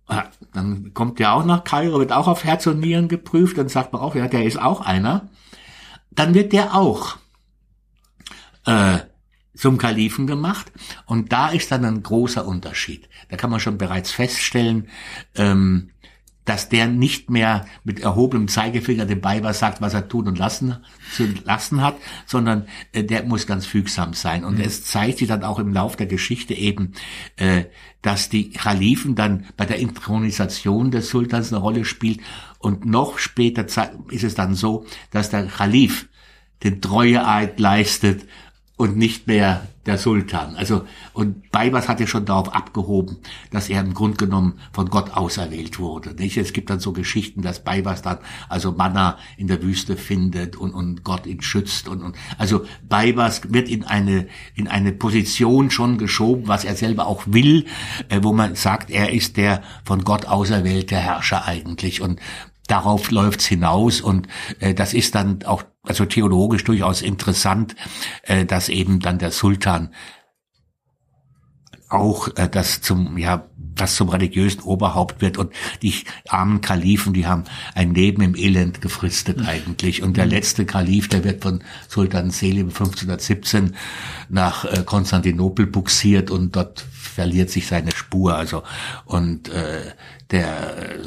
[0.09, 3.69] Ja, Dann kommt der auch nach Kairo, wird auch auf Herz und Nieren geprüft, dann
[3.69, 5.29] sagt man auch, ja, der ist auch einer.
[6.09, 7.17] Dann wird der auch
[8.65, 8.99] äh,
[9.55, 10.71] zum Kalifen gemacht
[11.05, 13.07] und da ist dann ein großer Unterschied.
[13.29, 14.89] Da kann man schon bereits feststellen,
[15.35, 15.91] ähm,
[16.51, 20.75] dass der nicht mehr mit erhobenem Zeigefinger dem Weiber sagt, was er tun und lassen
[21.15, 21.95] zu lassen hat,
[22.25, 24.43] sondern äh, der muss ganz fügsam sein.
[24.43, 26.91] Und es zeigt sich dann auch im Lauf der Geschichte eben,
[27.37, 27.67] äh,
[28.01, 32.19] dass die Kalifen dann bei der Intronisation des Sultans eine Rolle spielt.
[32.59, 33.65] Und noch später
[34.09, 36.09] ist es dann so, dass der Kalif
[36.65, 38.27] den Treueeid leistet
[38.75, 40.55] und nicht mehr der Sultan.
[40.55, 43.17] Also, und Baibas hat ja schon darauf abgehoben,
[43.49, 46.13] dass er im Grunde genommen von Gott auserwählt wurde.
[46.13, 46.37] Nicht?
[46.37, 50.73] Es gibt dann so Geschichten, dass Baibas dann also Manna in der Wüste findet und,
[50.73, 55.97] und Gott ihn schützt und, und also Baibas wird in eine in eine Position schon
[55.97, 57.65] geschoben, was er selber auch will,
[58.09, 62.19] äh, wo man sagt, er ist der von Gott auserwählte Herrscher eigentlich und
[62.71, 64.27] darauf läuft's hinaus und
[64.59, 67.75] äh, das ist dann auch also theologisch durchaus interessant,
[68.23, 69.93] äh, dass eben dann der Sultan
[71.89, 75.93] auch äh, das zum ja das zum religiösen Oberhaupt wird und die
[76.27, 80.03] armen Kalifen, die haben ein Leben im Elend gefristet eigentlich.
[80.03, 83.75] Und der letzte Kalif, der wird von Sultan Selim 1517
[84.29, 88.35] nach äh, Konstantinopel buxiert und dort verliert sich seine Spur.
[88.35, 88.63] Also
[89.05, 89.93] und äh,
[90.31, 90.99] der äh,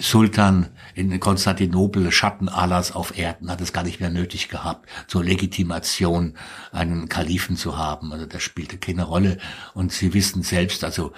[0.00, 5.22] Sultan in Konstantinopel, Schatten Allahs auf Erden, hat es gar nicht mehr nötig gehabt, zur
[5.22, 6.34] Legitimation
[6.72, 8.12] einen Kalifen zu haben.
[8.12, 9.38] Also das spielte keine Rolle.
[9.74, 11.12] Und Sie wissen selbst, also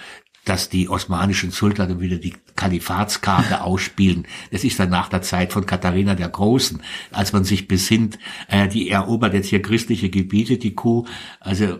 [0.45, 4.26] dass die osmanischen Sultane wieder die Kalifatskarte ausspielen.
[4.51, 8.18] Das ist dann nach der Zeit von Katharina der Großen, als man sich besinnt,
[8.49, 11.07] äh, die erobert jetzt hier christliche Gebiete, die Kuh.
[11.39, 11.78] Also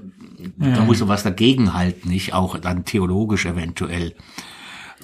[0.57, 4.15] da muss man was dagegen halten, nicht auch dann theologisch eventuell.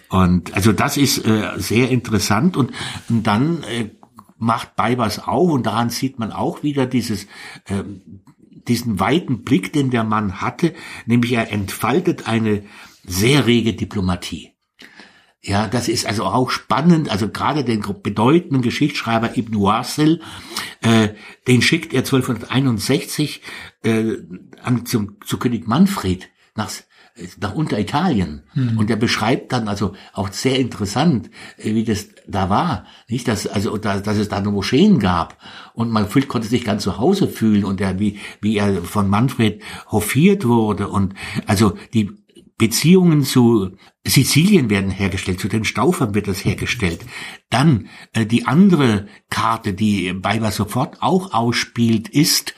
[0.09, 2.73] Und also das ist äh, sehr interessant und,
[3.09, 3.91] und dann äh,
[4.39, 7.27] macht Baibas auch und daran sieht man auch wieder dieses
[7.67, 8.23] ähm,
[8.69, 10.75] diesen weiten Blick, den der Mann hatte,
[11.07, 12.65] nämlich er entfaltet eine
[13.05, 14.53] sehr rege Diplomatie.
[15.41, 17.11] Ja, das ist also auch spannend.
[17.11, 20.21] Also gerade den bedeutenden Geschichtsschreiber Ibn Wasil,
[20.83, 21.11] äh,
[21.47, 23.43] den schickt er 1261
[23.83, 24.17] äh,
[24.63, 26.71] an, zum, zu König Manfred nach
[27.41, 28.43] nach Unteritalien.
[28.77, 32.85] Und er beschreibt dann also auch sehr interessant, äh, wie das da war.
[33.09, 35.37] Nicht, dass, also, da, dass es da nur Moscheen gab.
[35.75, 39.09] Und man fühlt, konnte sich ganz zu Hause fühlen und er, wie, wie er von
[39.09, 40.89] Manfred hofiert wurde.
[40.89, 41.14] Und
[41.47, 42.11] also die
[42.59, 47.05] Beziehungen zu Sizilien werden hergestellt, zu den Staufern wird das hergestellt.
[47.51, 52.55] Dann äh, die andere Karte, die Beiber sofort auch ausspielt, ist,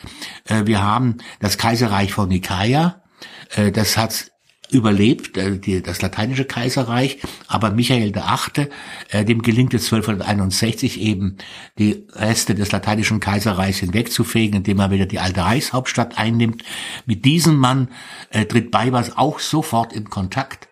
[0.47, 3.03] äh, wir haben das Kaiserreich von Nikaia,
[3.51, 4.30] äh, das hat
[4.71, 8.69] überlebt, äh, die, das lateinische Kaiserreich, aber Michael VIII.,
[9.11, 11.37] äh, dem gelingt es 1261 eben,
[11.79, 16.63] die Reste des lateinischen Kaiserreichs hinwegzufegen, indem er wieder die alte Reichshauptstadt einnimmt.
[17.07, 17.89] Mit diesem Mann
[18.31, 20.69] äh, tritt Baibas auch sofort in Kontakt.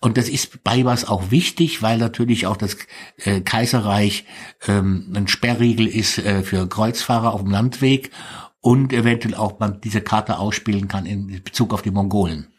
[0.00, 2.76] Und das ist Baibas auch wichtig, weil natürlich auch das
[3.16, 4.24] äh, Kaiserreich
[4.66, 8.10] ähm, ein Sperrriegel ist äh, für Kreuzfahrer auf dem Landweg
[8.60, 12.53] und eventuell auch man diese Karte ausspielen kann in Bezug auf die Mongolen.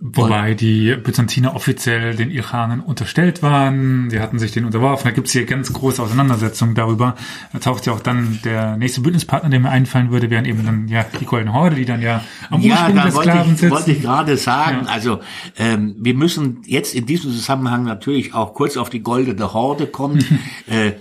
[0.00, 4.08] Wobei die Byzantiner offiziell den Iranern unterstellt waren.
[4.10, 5.04] Sie hatten sich den unterworfen.
[5.04, 7.16] Da gibt es hier ganz große Auseinandersetzungen darüber.
[7.52, 10.86] Da taucht ja auch dann der nächste Bündnispartner, der mir einfallen würde, wären eben dann
[10.86, 13.70] ja die Goldene Horde, die dann ja am ja, Ursprung des Sklaven sitzen.
[13.72, 14.84] wollte ich gerade sagen.
[14.84, 14.92] Ja.
[14.92, 15.20] Also
[15.58, 20.24] ähm, wir müssen jetzt in diesem Zusammenhang natürlich auch kurz auf die Goldene Horde kommen.
[20.68, 20.92] äh,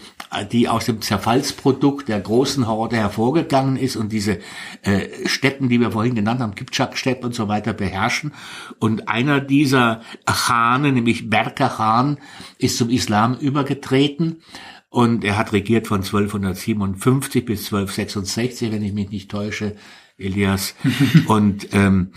[0.51, 4.39] die aus dem Zerfallsprodukt der großen Horde hervorgegangen ist und diese
[4.81, 8.33] äh, Städten, die wir vorhin genannt haben, Kipchak-Städte und so weiter beherrschen.
[8.79, 12.17] Und einer dieser Chane, nämlich Berka Khan,
[12.57, 14.41] ist zum Islam übergetreten.
[14.89, 19.75] Und er hat regiert von 1257 bis 1266, wenn ich mich nicht täusche.
[20.17, 20.75] Elias.
[21.27, 22.11] und ähm,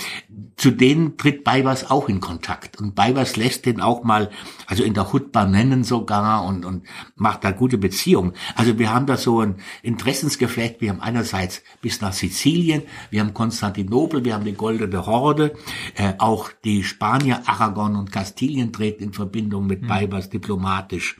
[0.60, 2.78] zu denen tritt Beibers auch in Kontakt.
[2.78, 4.30] Und Beibers lässt den auch mal,
[4.66, 6.84] also in der Hutba nennen sogar und, und
[7.16, 8.34] macht da gute Beziehungen.
[8.56, 10.82] Also wir haben da so ein Interessensgeflecht.
[10.82, 15.54] Wir haben einerseits bis nach Sizilien, wir haben Konstantinopel, wir haben die Goldene Horde,
[15.94, 19.86] äh, auch die Spanier, Aragon und Kastilien treten in Verbindung mit mhm.
[19.86, 21.16] Beibers diplomatisch.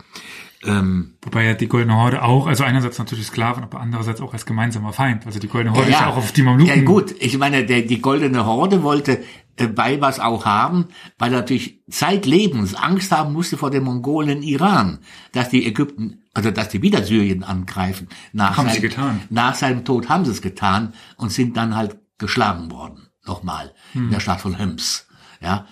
[0.63, 4.45] Ähm, Wobei ja die Goldene Horde auch, also einerseits natürlich Sklaven, aber andererseits auch als
[4.45, 5.25] gemeinsamer Feind.
[5.27, 6.75] Also die Goldene Horde ja, ist ja auch auf die Mamluken.
[6.75, 9.23] Ja gut, ich meine, der, die Goldene Horde wollte
[9.57, 10.89] äh, bei was auch haben,
[11.19, 14.99] weil er natürlich zeitlebens Angst haben musste vor den Mongolen in Iran,
[15.33, 18.09] dass die Ägypten, also dass die wieder Syrien angreifen.
[18.33, 19.23] Nach haben seinem, sie getan.
[19.31, 23.09] Nach seinem Tod haben sie es getan und sind dann halt geschlagen worden.
[23.25, 23.73] Nochmal.
[23.93, 24.05] Hm.
[24.05, 25.07] In der Stadt von Homs.
[25.41, 25.67] Ja.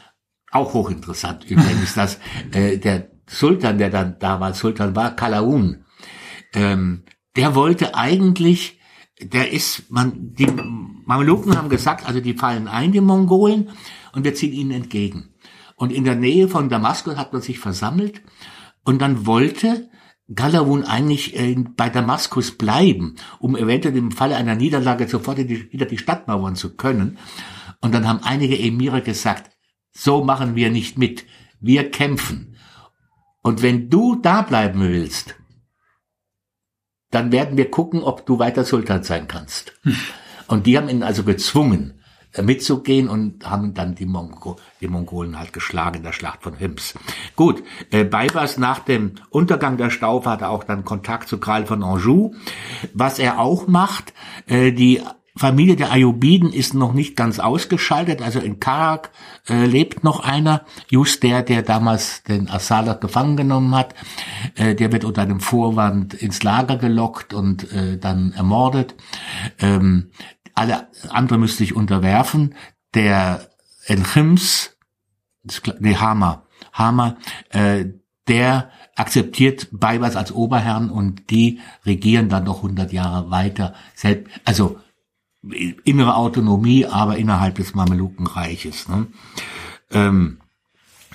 [0.50, 2.18] Auch hochinteressant übrigens, dass
[2.52, 5.84] äh, der Sultan, der dann damals Sultan war, Kalaun,
[6.54, 7.04] ähm,
[7.36, 8.80] der wollte eigentlich,
[9.20, 10.46] der ist, man, die
[11.04, 13.70] Mameluken haben gesagt, also die fallen ein, die Mongolen,
[14.12, 15.34] und wir ziehen ihnen entgegen.
[15.76, 18.22] Und in der Nähe von Damaskus hat man sich versammelt,
[18.84, 19.90] und dann wollte
[20.34, 25.98] Galawun eigentlich äh, bei Damaskus bleiben, um eventuell im Falle einer Niederlage sofort hinter die
[25.98, 27.18] Stadt mauern zu können.
[27.80, 29.50] Und dann haben einige Emire gesagt,
[29.92, 31.24] so machen wir nicht mit.
[31.60, 32.56] Wir kämpfen.
[33.48, 35.34] Und wenn du da bleiben willst,
[37.10, 39.72] dann werden wir gucken, ob du weiter Sultan sein kannst.
[39.84, 39.96] Hm.
[40.48, 41.98] Und die haben ihn also gezwungen,
[42.34, 46.58] äh, mitzugehen und haben dann die, Mongo, die Mongolen halt geschlagen in der Schlacht von
[46.58, 46.92] Hims.
[47.36, 51.64] Gut, äh, Beibers nach dem Untergang der Staufe hat er auch dann Kontakt zu Karl
[51.64, 52.34] von Anjou.
[52.92, 54.12] Was er auch macht,
[54.46, 55.00] äh, die
[55.38, 58.22] Familie der Ayubiden ist noch nicht ganz ausgeschaltet.
[58.22, 59.10] Also in Karak
[59.48, 63.94] äh, lebt noch einer, just der, der damals den Asala gefangen genommen hat.
[64.56, 68.96] Äh, der wird unter einem Vorwand ins Lager gelockt und äh, dann ermordet.
[69.60, 70.10] Ähm,
[70.54, 72.56] alle andere müsste sich unterwerfen.
[72.94, 73.48] Der
[73.86, 74.76] Enchims,
[75.78, 77.16] nee, Hama, Hama,
[77.50, 77.84] äh,
[78.26, 83.74] der akzeptiert Beibas als Oberherrn und die regieren dann noch 100 Jahre weiter.
[83.94, 84.80] Selbst, also
[85.84, 88.88] innere Autonomie, aber innerhalb des Mamelukenreiches.
[88.88, 89.06] Ne?
[89.90, 90.38] Ähm,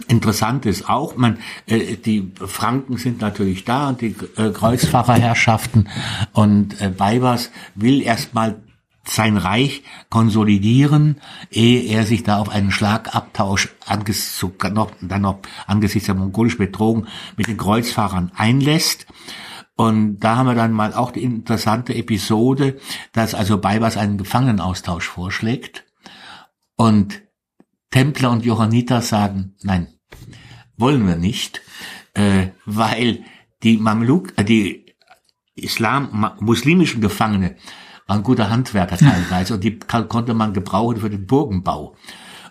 [0.07, 5.87] Interessant ist auch, man, äh, die Franken sind natürlich da und die äh, Kreuzfahrerherrschaften
[6.31, 8.59] und äh, Beibers will erstmal
[9.05, 11.21] sein Reich konsolidieren,
[11.51, 17.05] ehe er sich da auf einen Schlagabtausch angesichts, noch, dann noch angesichts der mongolischen Bedrohung
[17.37, 19.05] mit den Kreuzfahrern einlässt.
[19.75, 22.77] Und da haben wir dann mal auch die interessante Episode,
[23.11, 25.85] dass also Beibers einen Gefangenenaustausch vorschlägt.
[26.75, 27.21] Und
[27.89, 29.87] Templer und Johanniter sagen, nein,
[30.77, 31.61] wollen wir nicht,
[32.13, 33.23] äh, weil
[33.63, 34.95] die Mamluk, äh, die
[35.55, 37.55] Islam, muslimischen Gefangene
[38.07, 41.95] waren gute Handwerker teilweise und die konnte man gebrauchen für den Burgenbau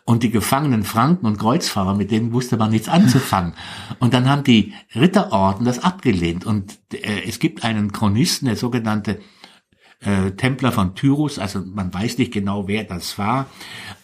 [0.05, 3.55] und die gefangenen Franken und Kreuzfahrer, mit denen wusste man nichts anzufangen.
[4.01, 6.45] Und dann haben die Ritterorden das abgelehnt.
[6.45, 9.21] Und äh, es gibt einen Chronisten, der sogenannte
[10.01, 13.47] äh, Templer von Tyrus, also man weiß nicht genau, wer das war,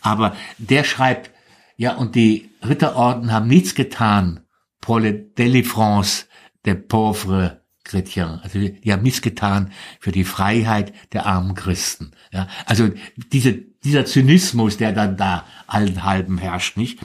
[0.01, 1.33] aber der schreibt,
[1.77, 4.41] ja, und die Ritterorden haben nichts getan
[4.81, 6.27] pour le délivrance
[6.65, 7.58] der pauvres
[7.89, 8.41] chrétiens.
[8.43, 12.13] Also die haben nichts getan für die Freiheit der armen Christen.
[12.33, 12.91] Ja, also
[13.33, 17.01] diese dieser Zynismus, der dann da allen halben herrscht, nicht?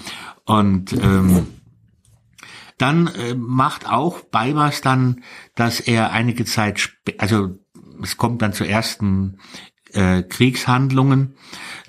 [0.46, 1.48] Und ähm,
[2.78, 5.24] dann äh, macht auch Baibas dann,
[5.56, 7.58] dass er einige Zeit, also
[8.02, 9.38] es kommt dann zu ersten
[9.94, 11.36] äh, Kriegshandlungen,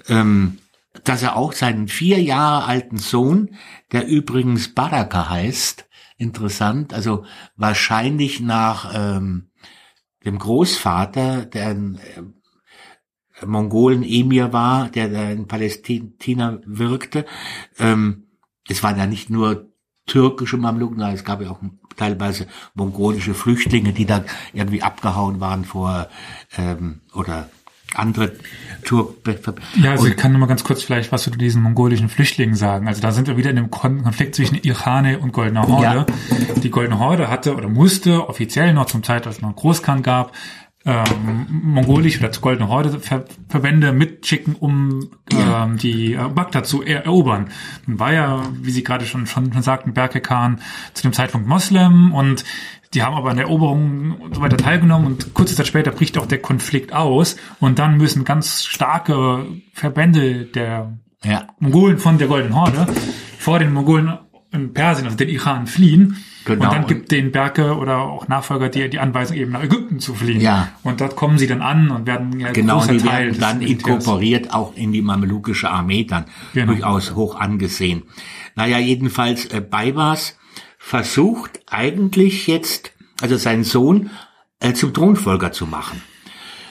[0.08, 0.58] ähm,
[1.02, 3.56] dass er auch seinen vier Jahre alten Sohn,
[3.92, 5.86] der übrigens Baraka heißt,
[6.16, 7.24] interessant, also
[7.56, 9.50] wahrscheinlich nach ähm,
[10.24, 17.26] dem Großvater, der ein äh, Mongolen-Emir war, der da in Palästina wirkte.
[17.78, 18.28] Ähm,
[18.68, 19.72] es waren ja nicht nur
[20.06, 21.60] türkische Mamluken, es gab ja auch
[21.96, 26.08] teilweise mongolische Flüchtlinge, die da irgendwie abgehauen waren vor
[26.56, 27.48] ähm, oder
[27.94, 28.32] andere
[28.84, 29.14] Turk.
[29.76, 32.86] Ja, also ich kann nur mal ganz kurz vielleicht was zu diesen mongolischen Flüchtlingen sagen.
[32.86, 36.06] Also da sind wir wieder in dem Kon Konflikt zwischen Irane und Goldener Horde.
[36.62, 40.02] Die Goldene Horde hatte oder musste offiziell noch zum Zeit, als es noch einen Großkhan
[40.02, 40.32] gab,
[40.86, 47.06] ähm, mongolische oder Goldene Horde Ver Verbände mitschicken, um ähm, die äh, Bagdad zu er
[47.06, 47.48] erobern.
[47.86, 50.60] Nun war ja, wie Sie gerade schon, schon sagten, Berke Khan
[50.92, 52.44] zu dem Zeitpunkt Moslem und
[52.94, 56.16] die haben aber an der Eroberung und so weiter teilgenommen und kurze Zeit später bricht
[56.18, 62.28] auch der Konflikt aus und dann müssen ganz starke Verbände der Ja, Mongolen von der
[62.28, 62.86] Goldenen Horde
[63.38, 64.18] vor den Mongolen
[64.52, 66.16] in Persien, also den Iran, fliehen.
[66.44, 66.64] Genau.
[66.64, 70.14] Und dann gibt den Berke oder auch Nachfolger die, die Anweisung, eben nach Ägypten zu
[70.14, 70.40] fliehen.
[70.40, 70.68] Ja.
[70.82, 73.62] Und dort kommen sie dann an und werden ja genau, großer die Teil werden dann
[73.62, 76.72] inkorporiert auch in die mamelukische Armee dann Genau.
[76.72, 78.04] durchaus hoch angesehen.
[78.54, 80.38] Naja, jedenfalls äh, Baibas
[80.84, 84.10] versucht eigentlich jetzt, also seinen Sohn
[84.60, 86.02] äh, zum Thronfolger zu machen.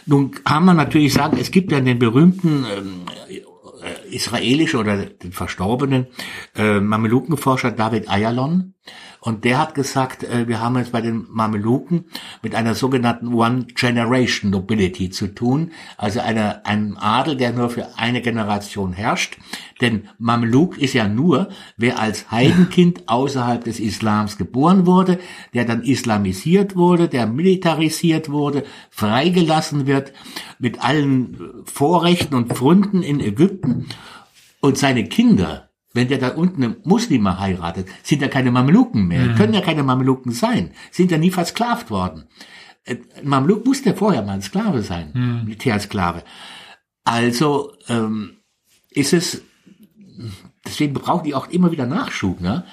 [0.06, 5.32] Nun kann man natürlich sagen, es gibt ja den berühmten ähm, äh, israelischen oder den
[5.32, 6.08] verstorbenen
[6.56, 8.74] äh, Mamelukenforscher David Ayalon.
[9.22, 12.06] Und der hat gesagt, äh, wir haben es bei den Mameluken
[12.42, 17.98] mit einer sogenannten One Generation Nobility zu tun, also einer, einem Adel, der nur für
[17.98, 19.38] eine Generation herrscht.
[19.80, 21.48] Denn Mameluk ist ja nur,
[21.78, 25.20] wer als Heidenkind außerhalb des Islams geboren wurde,
[25.54, 30.12] der dann islamisiert wurde, der militarisiert wurde, freigelassen wird
[30.60, 33.88] mit allen Vorrechten und Pfründen in Ägypten
[34.64, 39.36] und seine Kinder, wenn der da unten eine Muslime heiratet, sind ja keine Mameluken mehr,
[39.36, 42.30] können ja keine Mameluken sein, sind ja nie versklavt worden.
[42.86, 45.12] Äh, Ein Mameluk musste vorher mal ein Sklave sein,
[45.44, 46.24] Militärsklave.
[47.04, 48.38] Also ähm,
[48.90, 49.42] ist es,
[50.66, 52.40] deswegen brauchen die auch immer wieder Nachschub.
[52.40, 52.64] Ne?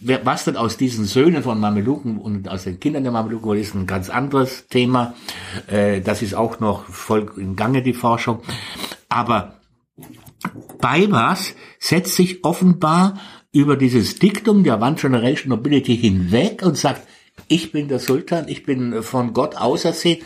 [0.00, 3.74] Was denn aus diesen Söhnen von Mameluken und aus den Kindern der Mameluken wurde, ist
[3.74, 5.14] ein ganz anderes Thema.
[5.66, 8.42] Äh, das ist auch noch voll im Gange, die Forschung.
[9.08, 9.59] Aber
[10.78, 13.18] Baibas setzt sich offenbar
[13.52, 17.06] über dieses Diktum der One Generation Nobility hinweg und sagt,
[17.48, 20.22] ich bin der Sultan, ich bin von Gott ausersehen.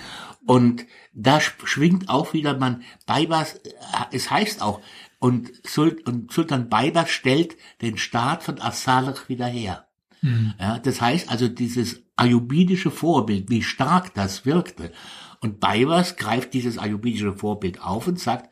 [0.47, 0.85] Und
[1.15, 3.71] da sch- schwingt auch wieder man, Baibas, äh,
[4.13, 4.81] es heißt auch,
[5.19, 9.87] und, Sul und Sultan Baibas stellt den Staat von As-Salih wieder her.
[10.59, 14.91] Ja, das heißt also dieses ayubidische Vorbild, wie stark das wirkte.
[15.41, 18.49] Und Baibas greift dieses ayubidische Vorbild auf und sagt,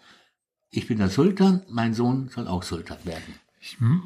[0.72, 3.34] ich bin der Sultan, mein Sohn soll auch Sultan werden.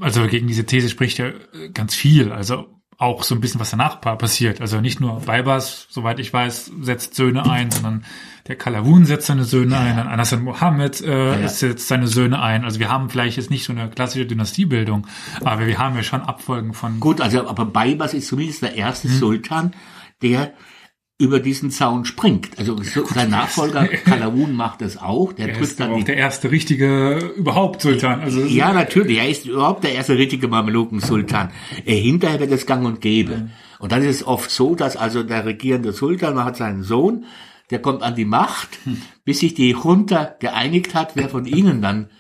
[0.02, 2.30] Also gegen diese These spricht ja äh, ganz viel.
[2.32, 2.66] Also
[2.98, 4.60] auch so ein bisschen, was danach pa- passiert.
[4.60, 8.04] Also nicht nur Baibas, soweit ich weiß, setzt Söhne ein, sondern
[8.48, 11.48] der Kalawun setzt seine Söhne ein, dann Anassan Mohammed äh, Ja.
[11.48, 12.64] setzt seine Söhne ein.
[12.64, 15.06] Also wir haben vielleicht jetzt nicht so eine klassische Dynastiebildung,
[15.44, 19.08] aber wir haben ja schon Abfolgen von Gut, also aber Baibas ist zumindest der erste
[19.08, 19.72] Sultan,
[20.22, 20.54] der
[21.18, 22.50] über diesen Zaun springt.
[22.58, 25.32] Also so, sein Nachfolger Kalawun macht das auch.
[25.32, 28.20] Der er drückt ist dann auch die der erste richtige überhaupt Sultan.
[28.20, 29.16] Also Ja, natürlich.
[29.18, 31.50] Er ist überhaupt der erste richtige Mameluken-Sultan.
[31.84, 33.48] Hinterher wird es gang und gäbe.
[33.78, 37.24] Und dann ist es oft so, dass also der regierende Sultan man hat seinen Sohn,
[37.70, 38.78] der kommt an die Macht,
[39.24, 42.10] bis sich die Junta geeinigt hat, wer von ihnen dann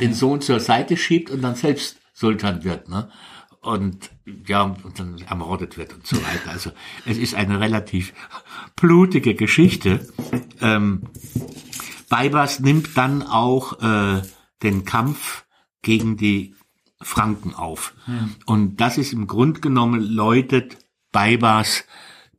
[0.00, 2.88] den Sohn zur Seite schiebt und dann selbst Sultan wird.
[2.88, 3.10] Ne?
[3.60, 4.10] Und
[4.46, 6.50] ja, und dann ermordet wird und so weiter.
[6.50, 6.70] Also
[7.04, 8.12] es ist eine relativ
[8.76, 10.08] blutige Geschichte.
[10.60, 11.02] Ähm,
[12.08, 14.22] Baibas nimmt dann auch äh,
[14.62, 15.44] den Kampf
[15.82, 16.54] gegen die
[17.00, 17.94] Franken auf.
[18.46, 20.78] Und das ist im Grund genommen läutet
[21.12, 21.84] Baibas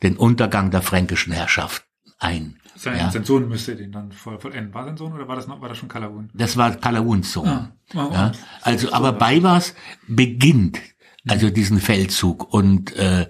[0.03, 1.85] den Untergang der fränkischen Herrschaft
[2.19, 2.59] ein.
[2.75, 3.11] sein, ja.
[3.11, 4.73] sein Sohn müsste den dann voll, vollenden.
[4.73, 6.29] War sein Sohn oder war das noch, war das schon Kalawun?
[6.33, 7.47] Das war Kalawuns Sohn.
[7.47, 8.31] Ah, ah, ja.
[8.61, 9.73] Also, aber Baibas
[10.07, 10.79] beginnt
[11.27, 12.53] also diesen Feldzug.
[12.53, 13.27] Und äh,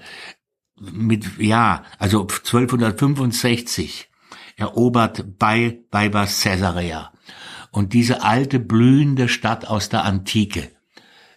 [0.79, 4.09] mit ja, also 1265
[4.55, 7.11] erobert bei Baibas Caesarea.
[7.71, 10.71] Und diese alte blühende Stadt aus der Antike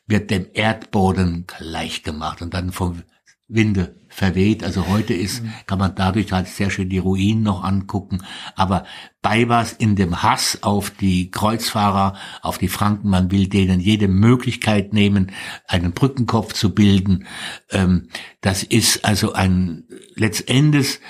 [0.06, 2.42] wird dem Erdboden gleichgemacht.
[2.42, 3.02] Und dann vom
[3.48, 4.62] Winde verweht.
[4.62, 8.22] Also heute ist, kann man dadurch halt sehr schön die Ruinen noch angucken.
[8.54, 8.84] Aber
[9.22, 14.92] Baibas in dem Hass auf die Kreuzfahrer, auf die Franken, man will denen jede Möglichkeit
[14.92, 15.32] nehmen,
[15.66, 17.26] einen Brückenkopf zu bilden.
[17.70, 18.08] Ähm,
[18.42, 19.84] das ist also ein
[20.14, 21.00] letztendlich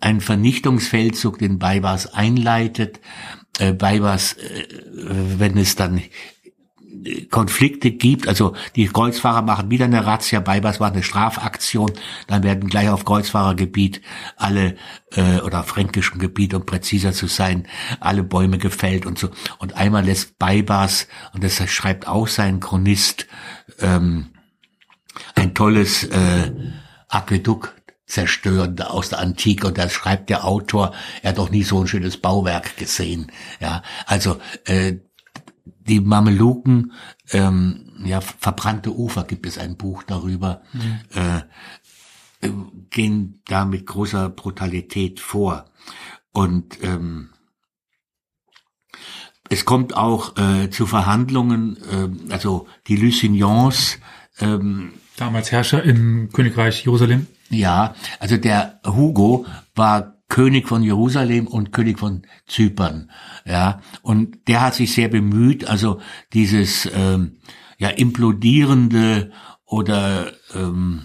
[0.00, 3.00] ein Vernichtungsfeldzug, den Baibas einleitet.
[3.58, 4.66] Äh, Baibas, äh,
[5.38, 6.02] wenn es dann
[7.30, 11.92] Konflikte gibt, also die Kreuzfahrer machen wieder eine Razzia, Baibas war eine Strafaktion,
[12.26, 14.02] dann werden gleich auf Kreuzfahrergebiet
[14.36, 14.76] alle
[15.12, 17.66] äh, oder fränkischem Gebiet, um präziser zu sein,
[18.00, 19.30] alle Bäume gefällt und so.
[19.58, 23.26] Und einmal lässt Baibas, und das schreibt auch sein Chronist,
[23.80, 24.30] ähm,
[25.34, 26.52] ein tolles äh,
[27.08, 27.74] Aquädukt
[28.06, 30.92] zerstören aus der Antike und da schreibt der Autor,
[31.22, 33.32] er hat doch nie so ein schönes Bauwerk gesehen.
[33.58, 34.96] Ja, also äh,
[35.64, 36.92] die Mameluken,
[37.30, 40.98] ähm, ja, verbrannte Ufer gibt es ein Buch darüber, mhm.
[41.14, 42.50] äh,
[42.90, 45.66] gehen da mit großer Brutalität vor.
[46.32, 47.30] Und ähm,
[49.48, 53.98] es kommt auch äh, zu Verhandlungen, äh, also die Lusignans.
[54.40, 57.26] Ähm, Damals Herrscher im Königreich Jerusalem.
[57.50, 59.44] Ja, also der Hugo
[59.74, 63.10] war König von Jerusalem und König von Zypern.
[63.44, 66.00] Ja, und der hat sich sehr bemüht, also
[66.32, 67.36] dieses ähm,
[67.76, 69.30] ja implodierende
[69.66, 71.02] oder ähm,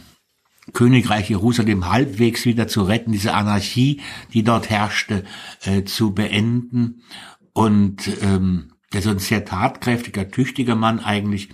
[0.71, 3.99] Königreich Jerusalem halbwegs wieder zu retten, diese Anarchie,
[4.33, 5.25] die dort herrschte,
[5.65, 7.03] äh, zu beenden.
[7.51, 11.49] Und ähm, der ist ein sehr tatkräftiger, tüchtiger Mann eigentlich.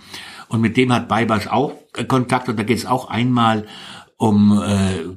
[0.46, 1.72] Und mit dem hat Baibas auch
[2.06, 3.66] Kontakt und da geht es auch einmal
[4.16, 5.16] um äh,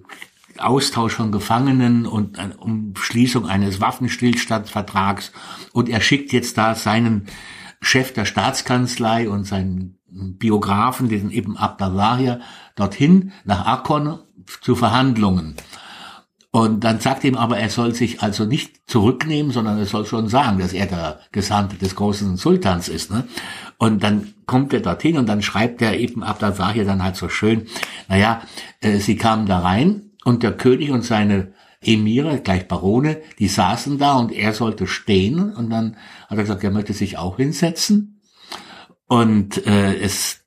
[0.60, 5.32] Austausch von Gefangenen und um Schließung eines Waffenstillstandsvertrags.
[5.74, 7.28] Und er schickt jetzt da seinen
[7.82, 12.40] Chef der Staatskanzlei und seinen Biografen, den Ibn Abdallah,
[12.76, 14.20] dorthin nach Akkon
[14.62, 15.56] zu Verhandlungen.
[16.50, 20.28] Und dann sagt ihm aber, er soll sich also nicht zurücknehmen, sondern er soll schon
[20.28, 23.12] sagen, dass er der Gesandte des großen Sultans ist.
[23.12, 23.28] Ne?
[23.78, 27.68] Und dann kommt er dorthin und dann schreibt er eben Abdallah dann halt so schön,
[28.08, 28.42] naja,
[28.80, 33.98] äh, sie kamen da rein und der König und seine Emire, gleich Barone, die saßen
[33.98, 35.56] da und er sollte stehen.
[35.56, 35.96] Und dann
[36.28, 38.20] hat er gesagt, er möchte sich auch hinsetzen.
[39.06, 40.42] Und äh, es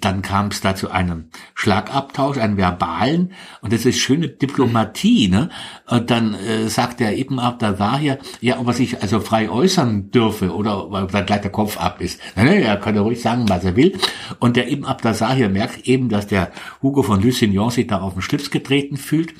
[0.00, 5.50] dann kam es da zu einem Schlagabtausch, einem verbalen, und das ist schöne Diplomatie, ne?
[5.86, 10.54] Und dann äh, sagt der Ibn Abdallah ja, ob er sich also frei äußern dürfe
[10.54, 12.20] oder weil dann gleich der Kopf ab ist.
[12.36, 13.98] Ne, er kann ja ruhig sagen, was er will.
[14.38, 18.22] Und der Ibn Abdallah merkt eben, dass der Hugo von Lusignan sich da auf den
[18.22, 19.34] Schlips getreten fühlt.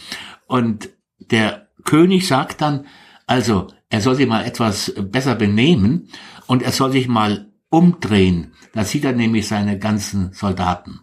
[0.47, 2.87] Und der König sagt dann,
[3.27, 6.09] also, er soll sich mal etwas besser benehmen
[6.47, 8.53] und er soll sich mal umdrehen.
[8.73, 11.01] Da sieht er nämlich seine ganzen Soldaten.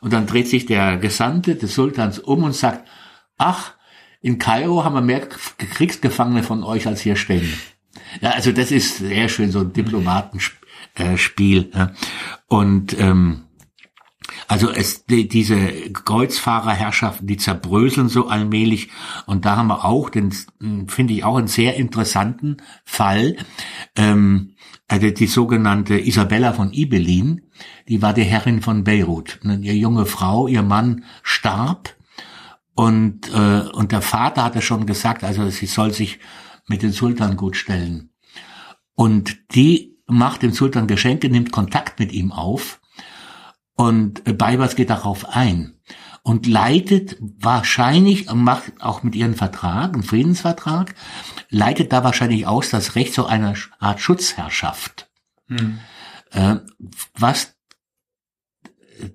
[0.00, 2.86] Und dann dreht sich der Gesandte des Sultans um und sagt,
[3.38, 3.72] ach,
[4.20, 7.52] in Kairo haben wir mehr Kriegsgefangene von euch als hier stehen.
[8.20, 11.70] Ja, also das ist sehr schön, so ein Diplomatenspiel.
[11.74, 11.92] Ja.
[12.48, 13.44] Und ähm,
[14.46, 15.58] also es, die, diese
[15.92, 18.90] Kreuzfahrerherrschaften, die zerbröseln so allmählich.
[19.26, 20.32] Und da haben wir auch, den
[20.86, 23.36] finde ich auch einen sehr interessanten Fall.
[23.96, 24.53] Ähm,
[24.88, 27.50] also die sogenannte Isabella von Ibelin,
[27.88, 29.40] die war die Herrin von Beirut.
[29.42, 31.96] Eine junge Frau, ihr Mann starb
[32.74, 36.18] und, äh, und der Vater hatte schon gesagt, also sie soll sich
[36.66, 38.10] mit dem Sultan gut stellen.
[38.94, 42.80] Und die macht dem Sultan Geschenke, nimmt Kontakt mit ihm auf
[43.74, 45.74] und Beibers geht darauf ein
[46.22, 50.94] und leitet wahrscheinlich, macht auch mit ihren Vertrag, einen Friedensvertrag,
[51.54, 55.08] leitet da wahrscheinlich aus das Recht zu einer Art Schutzherrschaft.
[55.48, 55.78] Hm.
[56.32, 56.56] Äh,
[57.16, 57.54] was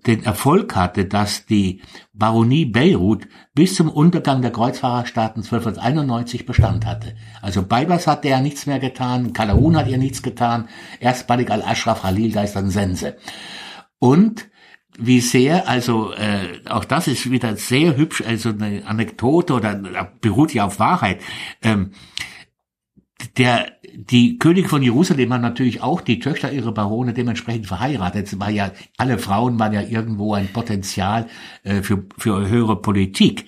[0.06, 1.82] den Erfolg hatte, dass die
[2.14, 7.16] Baronie Beirut bis zum Untergang der Kreuzfahrerstaaten 1291 Bestand hatte.
[7.42, 10.68] Also Beibers hat der nichts mehr getan, Kalaun hat ihr nichts getan,
[11.00, 13.16] erst Malik al-Ashraf Khalil, da ist dann Sense.
[14.00, 14.50] Und
[15.00, 19.76] wie sehr, also äh, auch das ist wieder sehr hübsch, also eine Anekdote oder
[20.22, 21.22] beruht ja auf Wahrheit.
[21.62, 21.92] Ähm,
[23.38, 28.28] der die König von Jerusalem hat natürlich auch die Töchter ihrer Barone dementsprechend verheiratet.
[28.28, 31.28] Es war ja alle Frauen waren ja irgendwo ein Potenzial
[31.64, 33.46] äh, für für höhere Politik.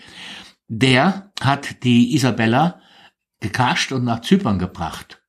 [0.67, 2.81] Der hat die Isabella
[3.39, 5.21] gekascht und nach Zypern gebracht.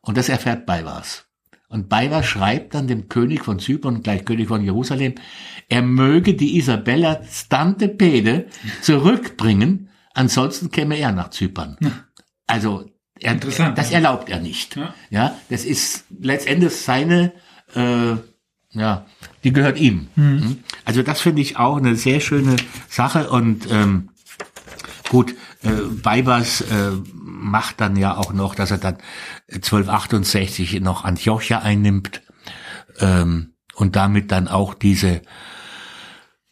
[0.00, 1.29] Und das erfährt Baibars.
[1.70, 5.14] Und Bayer schreibt dann dem König von Zypern, gleich König von Jerusalem,
[5.68, 8.46] er möge die Isabella Stante Pede
[8.82, 11.78] zurückbringen, ansonsten käme er nach Zypern.
[12.46, 12.90] Also
[13.20, 14.76] er, das erlaubt er nicht.
[14.76, 14.94] Ja.
[15.10, 17.32] ja, das ist letztendlich seine
[17.74, 18.16] äh,
[18.72, 19.06] Ja,
[19.42, 20.08] die gehört ihm.
[20.16, 20.58] Mhm.
[20.84, 22.56] Also das finde ich auch eine sehr schöne
[22.88, 24.10] Sache und ähm,
[25.08, 26.92] gut, äh, Weibers äh,
[27.40, 28.98] macht dann ja auch noch, dass er dann
[29.48, 32.22] 1268 noch Antiochia einnimmt
[32.98, 35.22] ähm, und damit dann auch diese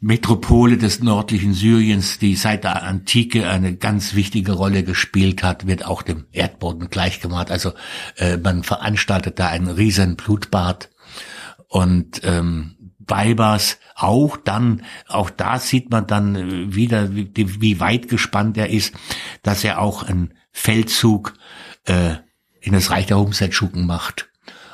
[0.01, 5.85] Metropole des nördlichen Syriens, die seit der Antike eine ganz wichtige Rolle gespielt hat, wird
[5.85, 7.51] auch dem Erdboden gleichgemacht.
[7.51, 7.73] Also
[8.17, 10.91] äh, man veranstaltet da einen riesen Blutbad
[11.69, 12.77] und ähm,
[13.09, 18.95] Weibers auch dann, auch da sieht man dann wieder, wie, wie weit gespannt er ist,
[19.43, 21.35] dass er auch einen Feldzug
[21.85, 22.17] äh,
[22.61, 24.29] in das Reich der Humseldschuken macht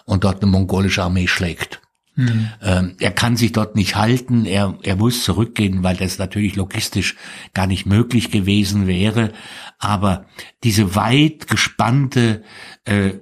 [0.04, 1.80] und dort eine mongolische Armee schlägt.
[2.16, 2.48] Mhm.
[2.62, 7.16] Ähm, er kann sich dort nicht halten, er, er muss zurückgehen, weil das natürlich logistisch
[7.54, 9.32] gar nicht möglich gewesen wäre.
[9.78, 10.26] Aber
[10.62, 12.44] diese weit gespannte
[12.84, 13.14] äh,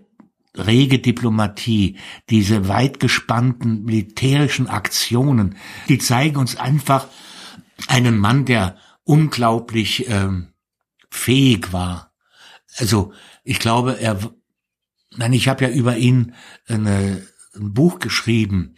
[0.57, 1.96] rege Diplomatie,
[2.28, 5.57] diese weit gespannten militärischen Aktionen,
[5.88, 7.07] die zeigen uns einfach
[7.88, 10.48] einen Mann, der unglaublich ähm,
[11.11, 12.11] fähig war.
[12.76, 13.12] Also
[13.44, 14.18] ich glaube, er,
[15.16, 16.34] nein, ich habe ja über ihn
[16.66, 18.74] eine, ein Buch geschrieben.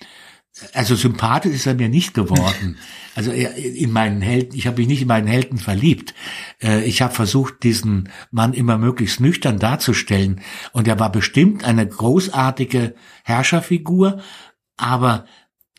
[0.72, 2.78] Also sympathisch ist er mir nicht geworden.
[3.16, 6.14] Also in meinen Helden, ich habe mich nicht in meinen Helden verliebt.
[6.60, 10.40] Äh, ich habe versucht, diesen Mann immer möglichst nüchtern darzustellen.
[10.72, 14.20] Und er war bestimmt eine großartige Herrscherfigur,
[14.76, 15.26] aber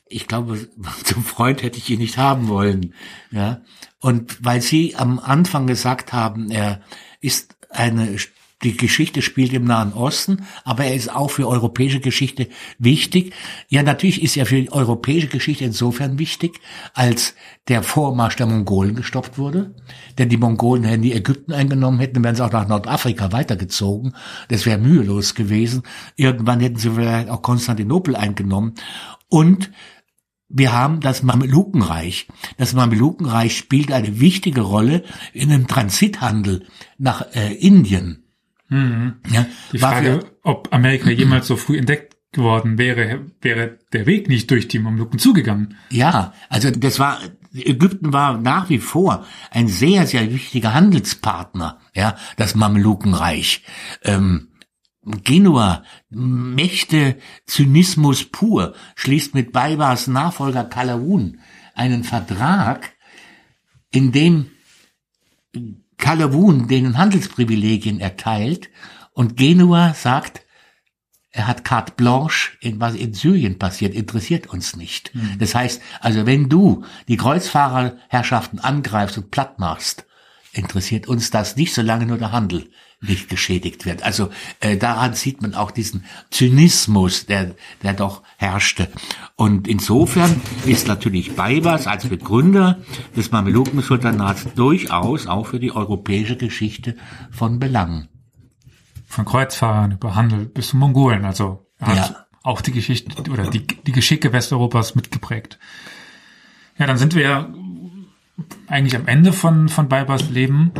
[0.08, 0.70] ich glaube,
[1.04, 2.94] zum Freund hätte ich ihn nicht haben wollen.
[3.32, 3.64] Ja.
[4.00, 6.82] Und weil Sie am Anfang gesagt haben, er
[7.20, 8.18] ist eine
[8.64, 12.48] die Geschichte spielt im Nahen Osten, aber er ist auch für europäische Geschichte
[12.80, 13.34] wichtig.
[13.68, 16.60] Ja, natürlich ist er für die europäische Geschichte insofern wichtig,
[16.94, 17.36] als
[17.68, 19.76] der Vormarsch der Mongolen gestoppt wurde.
[20.18, 24.16] Denn die Mongolen hätten die Ägypten eingenommen, hätten, wären sie auch nach Nordafrika weitergezogen.
[24.48, 25.84] Das wäre mühelos gewesen.
[26.16, 28.74] Irgendwann hätten sie vielleicht auch Konstantinopel eingenommen.
[29.28, 29.70] Und
[30.48, 32.28] wir haben das Mamelukenreich.
[32.58, 35.04] Das Mamelukenreich spielt eine wichtige Rolle
[35.34, 36.66] in dem Transithandel
[36.98, 38.24] nach äh, Indien.
[38.70, 39.16] Mhm.
[39.30, 44.52] Ja, die Frage, ob Amerika jemals so früh entdeckt geworden wäre, wäre der Weg nicht
[44.52, 45.78] durch die Mamluken zugegangen.
[45.90, 47.20] Ja, also das war
[47.54, 53.64] Ägypten war nach wie vor ein sehr, sehr wichtiger Handelspartner, ja, das Mamelukenreich.
[54.04, 54.50] Ähm,
[55.24, 61.40] Genua, Mächte, Zynismus pur, schließt mit Baibars Nachfolger Kalawun
[61.76, 62.94] einen Vertrag,
[63.92, 64.48] in dem
[65.98, 68.70] Calavoun denen Handelsprivilegien erteilt
[69.14, 70.46] und Genua sagt,
[71.32, 75.14] er hat carte blanche, in was in Syrien passiert, interessiert uns nicht.
[75.14, 75.38] Mhm.
[75.38, 80.06] Das heißt, also wenn du die Kreuzfahrerherrschaften angreifst und platt machst,
[80.54, 82.70] interessiert uns das nicht, solange nur der Handel
[83.08, 84.04] nicht geschädigt wird.
[84.04, 84.30] Also
[84.60, 88.90] äh, daran sieht man auch diesen Zynismus, der, der doch herrschte.
[89.36, 92.80] Und insofern ist natürlich Baibas als Begründer
[93.16, 96.96] des Mameluken-Sultanats durchaus auch für die europäische Geschichte
[97.32, 98.08] von Belang.
[99.08, 102.26] Von Kreuzfahrern über Handel bis zu Mongolen, also er hat ja.
[102.44, 105.60] auch die Geschichte oder die, die Geschicke Westeuropas mitgeprägt.
[106.78, 107.50] Ja, dann sind wir ja
[108.68, 110.72] eigentlich am Ende von, von Baibas Leben.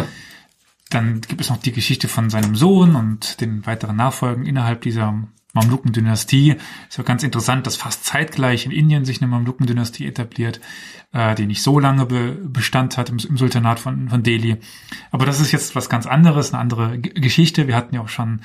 [0.96, 5.28] Dann gibt es noch die Geschichte von seinem Sohn und den weiteren Nachfolgen innerhalb dieser
[5.52, 6.56] Mamluken-Dynastie.
[6.88, 10.62] Ist ja ganz interessant, dass fast zeitgleich in Indien sich eine Mamluken-Dynastie etabliert,
[11.12, 14.56] äh, die nicht so lange be Bestand hat im, im, Sultanat von, von Delhi.
[15.12, 17.68] Aber das ist jetzt was ganz anderes, eine andere G Geschichte.
[17.68, 18.40] Wir hatten ja auch schon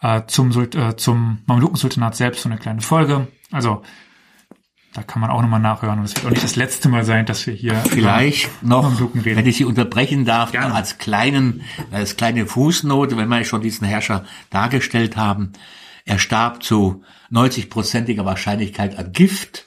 [0.00, 3.26] äh, zum, äh, zum Mamluken-Sultanat selbst so eine kleine Folge.
[3.50, 3.82] Also
[4.94, 5.98] da kann man auch nochmal nachhören.
[5.98, 9.46] Und es wird auch nicht das letzte Mal sein, dass wir hier vielleicht noch, wenn
[9.46, 10.74] ich Sie unterbrechen darf, Gerne.
[10.74, 15.52] als kleinen, als kleine Fußnote, wenn wir schon diesen Herrscher dargestellt haben.
[16.04, 19.66] Er starb zu 90-prozentiger Wahrscheinlichkeit an Gift.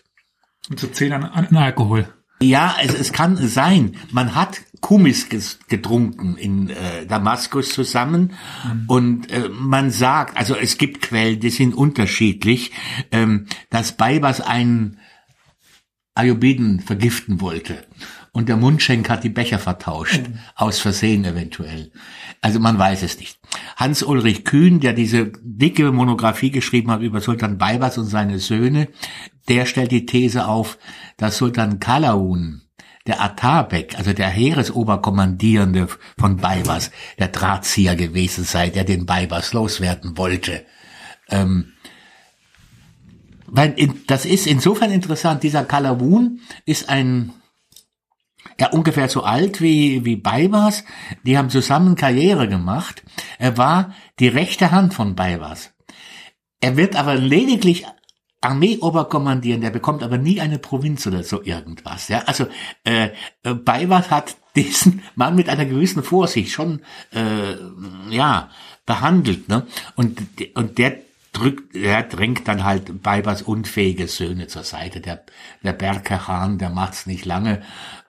[0.70, 2.08] Und zu 10 an, an Alkohol.
[2.42, 3.96] Ja, es, es kann sein.
[4.12, 5.28] Man hat Kumis
[5.68, 8.34] getrunken in äh, Damaskus zusammen
[8.66, 8.84] mhm.
[8.88, 12.72] und äh, man sagt, also es gibt Quellen, die sind unterschiedlich,
[13.12, 14.98] ähm, dass Baibas einen
[16.14, 17.86] Ayubiden vergiften wollte.
[18.34, 20.40] Und der Mundschenk hat die Becher vertauscht, mhm.
[20.56, 21.92] aus Versehen eventuell.
[22.40, 23.40] Also man weiß es nicht.
[23.76, 28.88] Hans-Ulrich Kühn, der diese dicke Monographie geschrieben hat über Sultan Baybars und seine Söhne,
[29.50, 30.78] der stellt die These auf,
[31.18, 32.62] dass Sultan Kalaun,
[33.08, 35.88] der Atabek, also der Heeresoberkommandierende
[36.18, 40.66] von Baybars, der Drahtzieher gewesen sei, der den Baybars loswerden wollte.
[41.30, 41.74] Ähm,
[43.52, 45.44] weil in, das ist insofern interessant.
[45.44, 47.34] Dieser Kalawun ist ein
[48.60, 50.84] ja ungefähr so alt wie wie Baybars.
[51.24, 53.04] Die haben zusammen Karriere gemacht.
[53.38, 55.72] Er war die rechte Hand von Baybars.
[56.62, 57.86] Er wird aber lediglich
[58.40, 62.08] Armeeoberkommandierender, der bekommt aber nie eine Provinz oder so irgendwas.
[62.08, 62.48] Ja, also
[62.84, 63.10] äh
[63.44, 66.82] Baybars hat diesen Mann mit einer gewissen Vorsicht schon
[67.14, 67.56] äh,
[68.10, 68.50] ja
[68.86, 69.68] behandelt, ne?
[69.96, 70.22] Und
[70.56, 71.00] und der
[71.32, 75.02] drückt, er drängt dann halt Baybars unfähige Söhne zur Seite.
[75.02, 75.24] Der
[75.64, 77.62] der Berker Hahn, der macht's nicht lange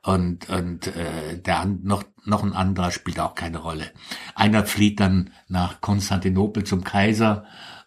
[0.03, 3.91] und und äh, der noch noch ein anderer spielt auch keine Rolle.
[4.35, 7.45] Einer flieht dann nach Konstantinopel zum Kaiser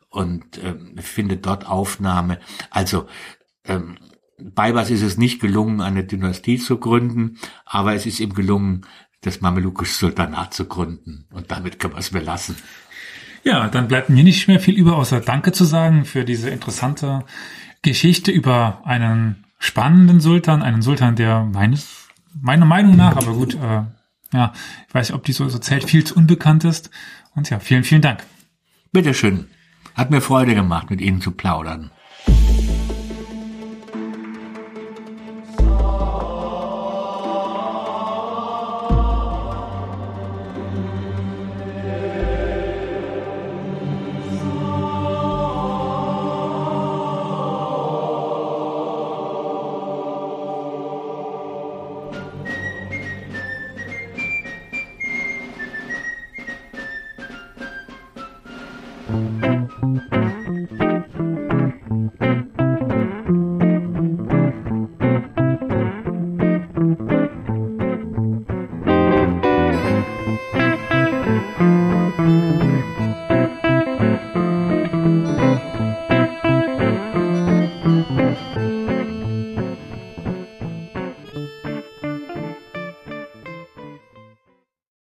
[0.10, 2.40] und ähm, findet dort Aufnahme.
[2.70, 3.08] Also
[3.66, 3.98] ähm,
[4.38, 8.86] Baybars ist es nicht gelungen, eine Dynastie zu gründen, aber es ist ihm gelungen,
[9.22, 11.28] das Mamelukische Sultanat zu gründen.
[11.34, 12.56] Und damit können wir es belassen.
[13.46, 17.24] Ja, dann bleibt mir nicht mehr viel über, außer Danke zu sagen für diese interessante
[17.84, 23.84] Geschichte über einen spannenden Sultan, einen Sultan, der meines, meiner Meinung nach, aber gut, äh,
[24.34, 24.52] ja,
[24.88, 26.90] ich weiß nicht, ob die so, so zählt, viel zu unbekannt ist.
[27.36, 28.24] Und ja, vielen, vielen Dank.
[28.92, 29.48] Bitteschön.
[29.94, 31.92] Hat mir Freude gemacht, mit Ihnen zu plaudern.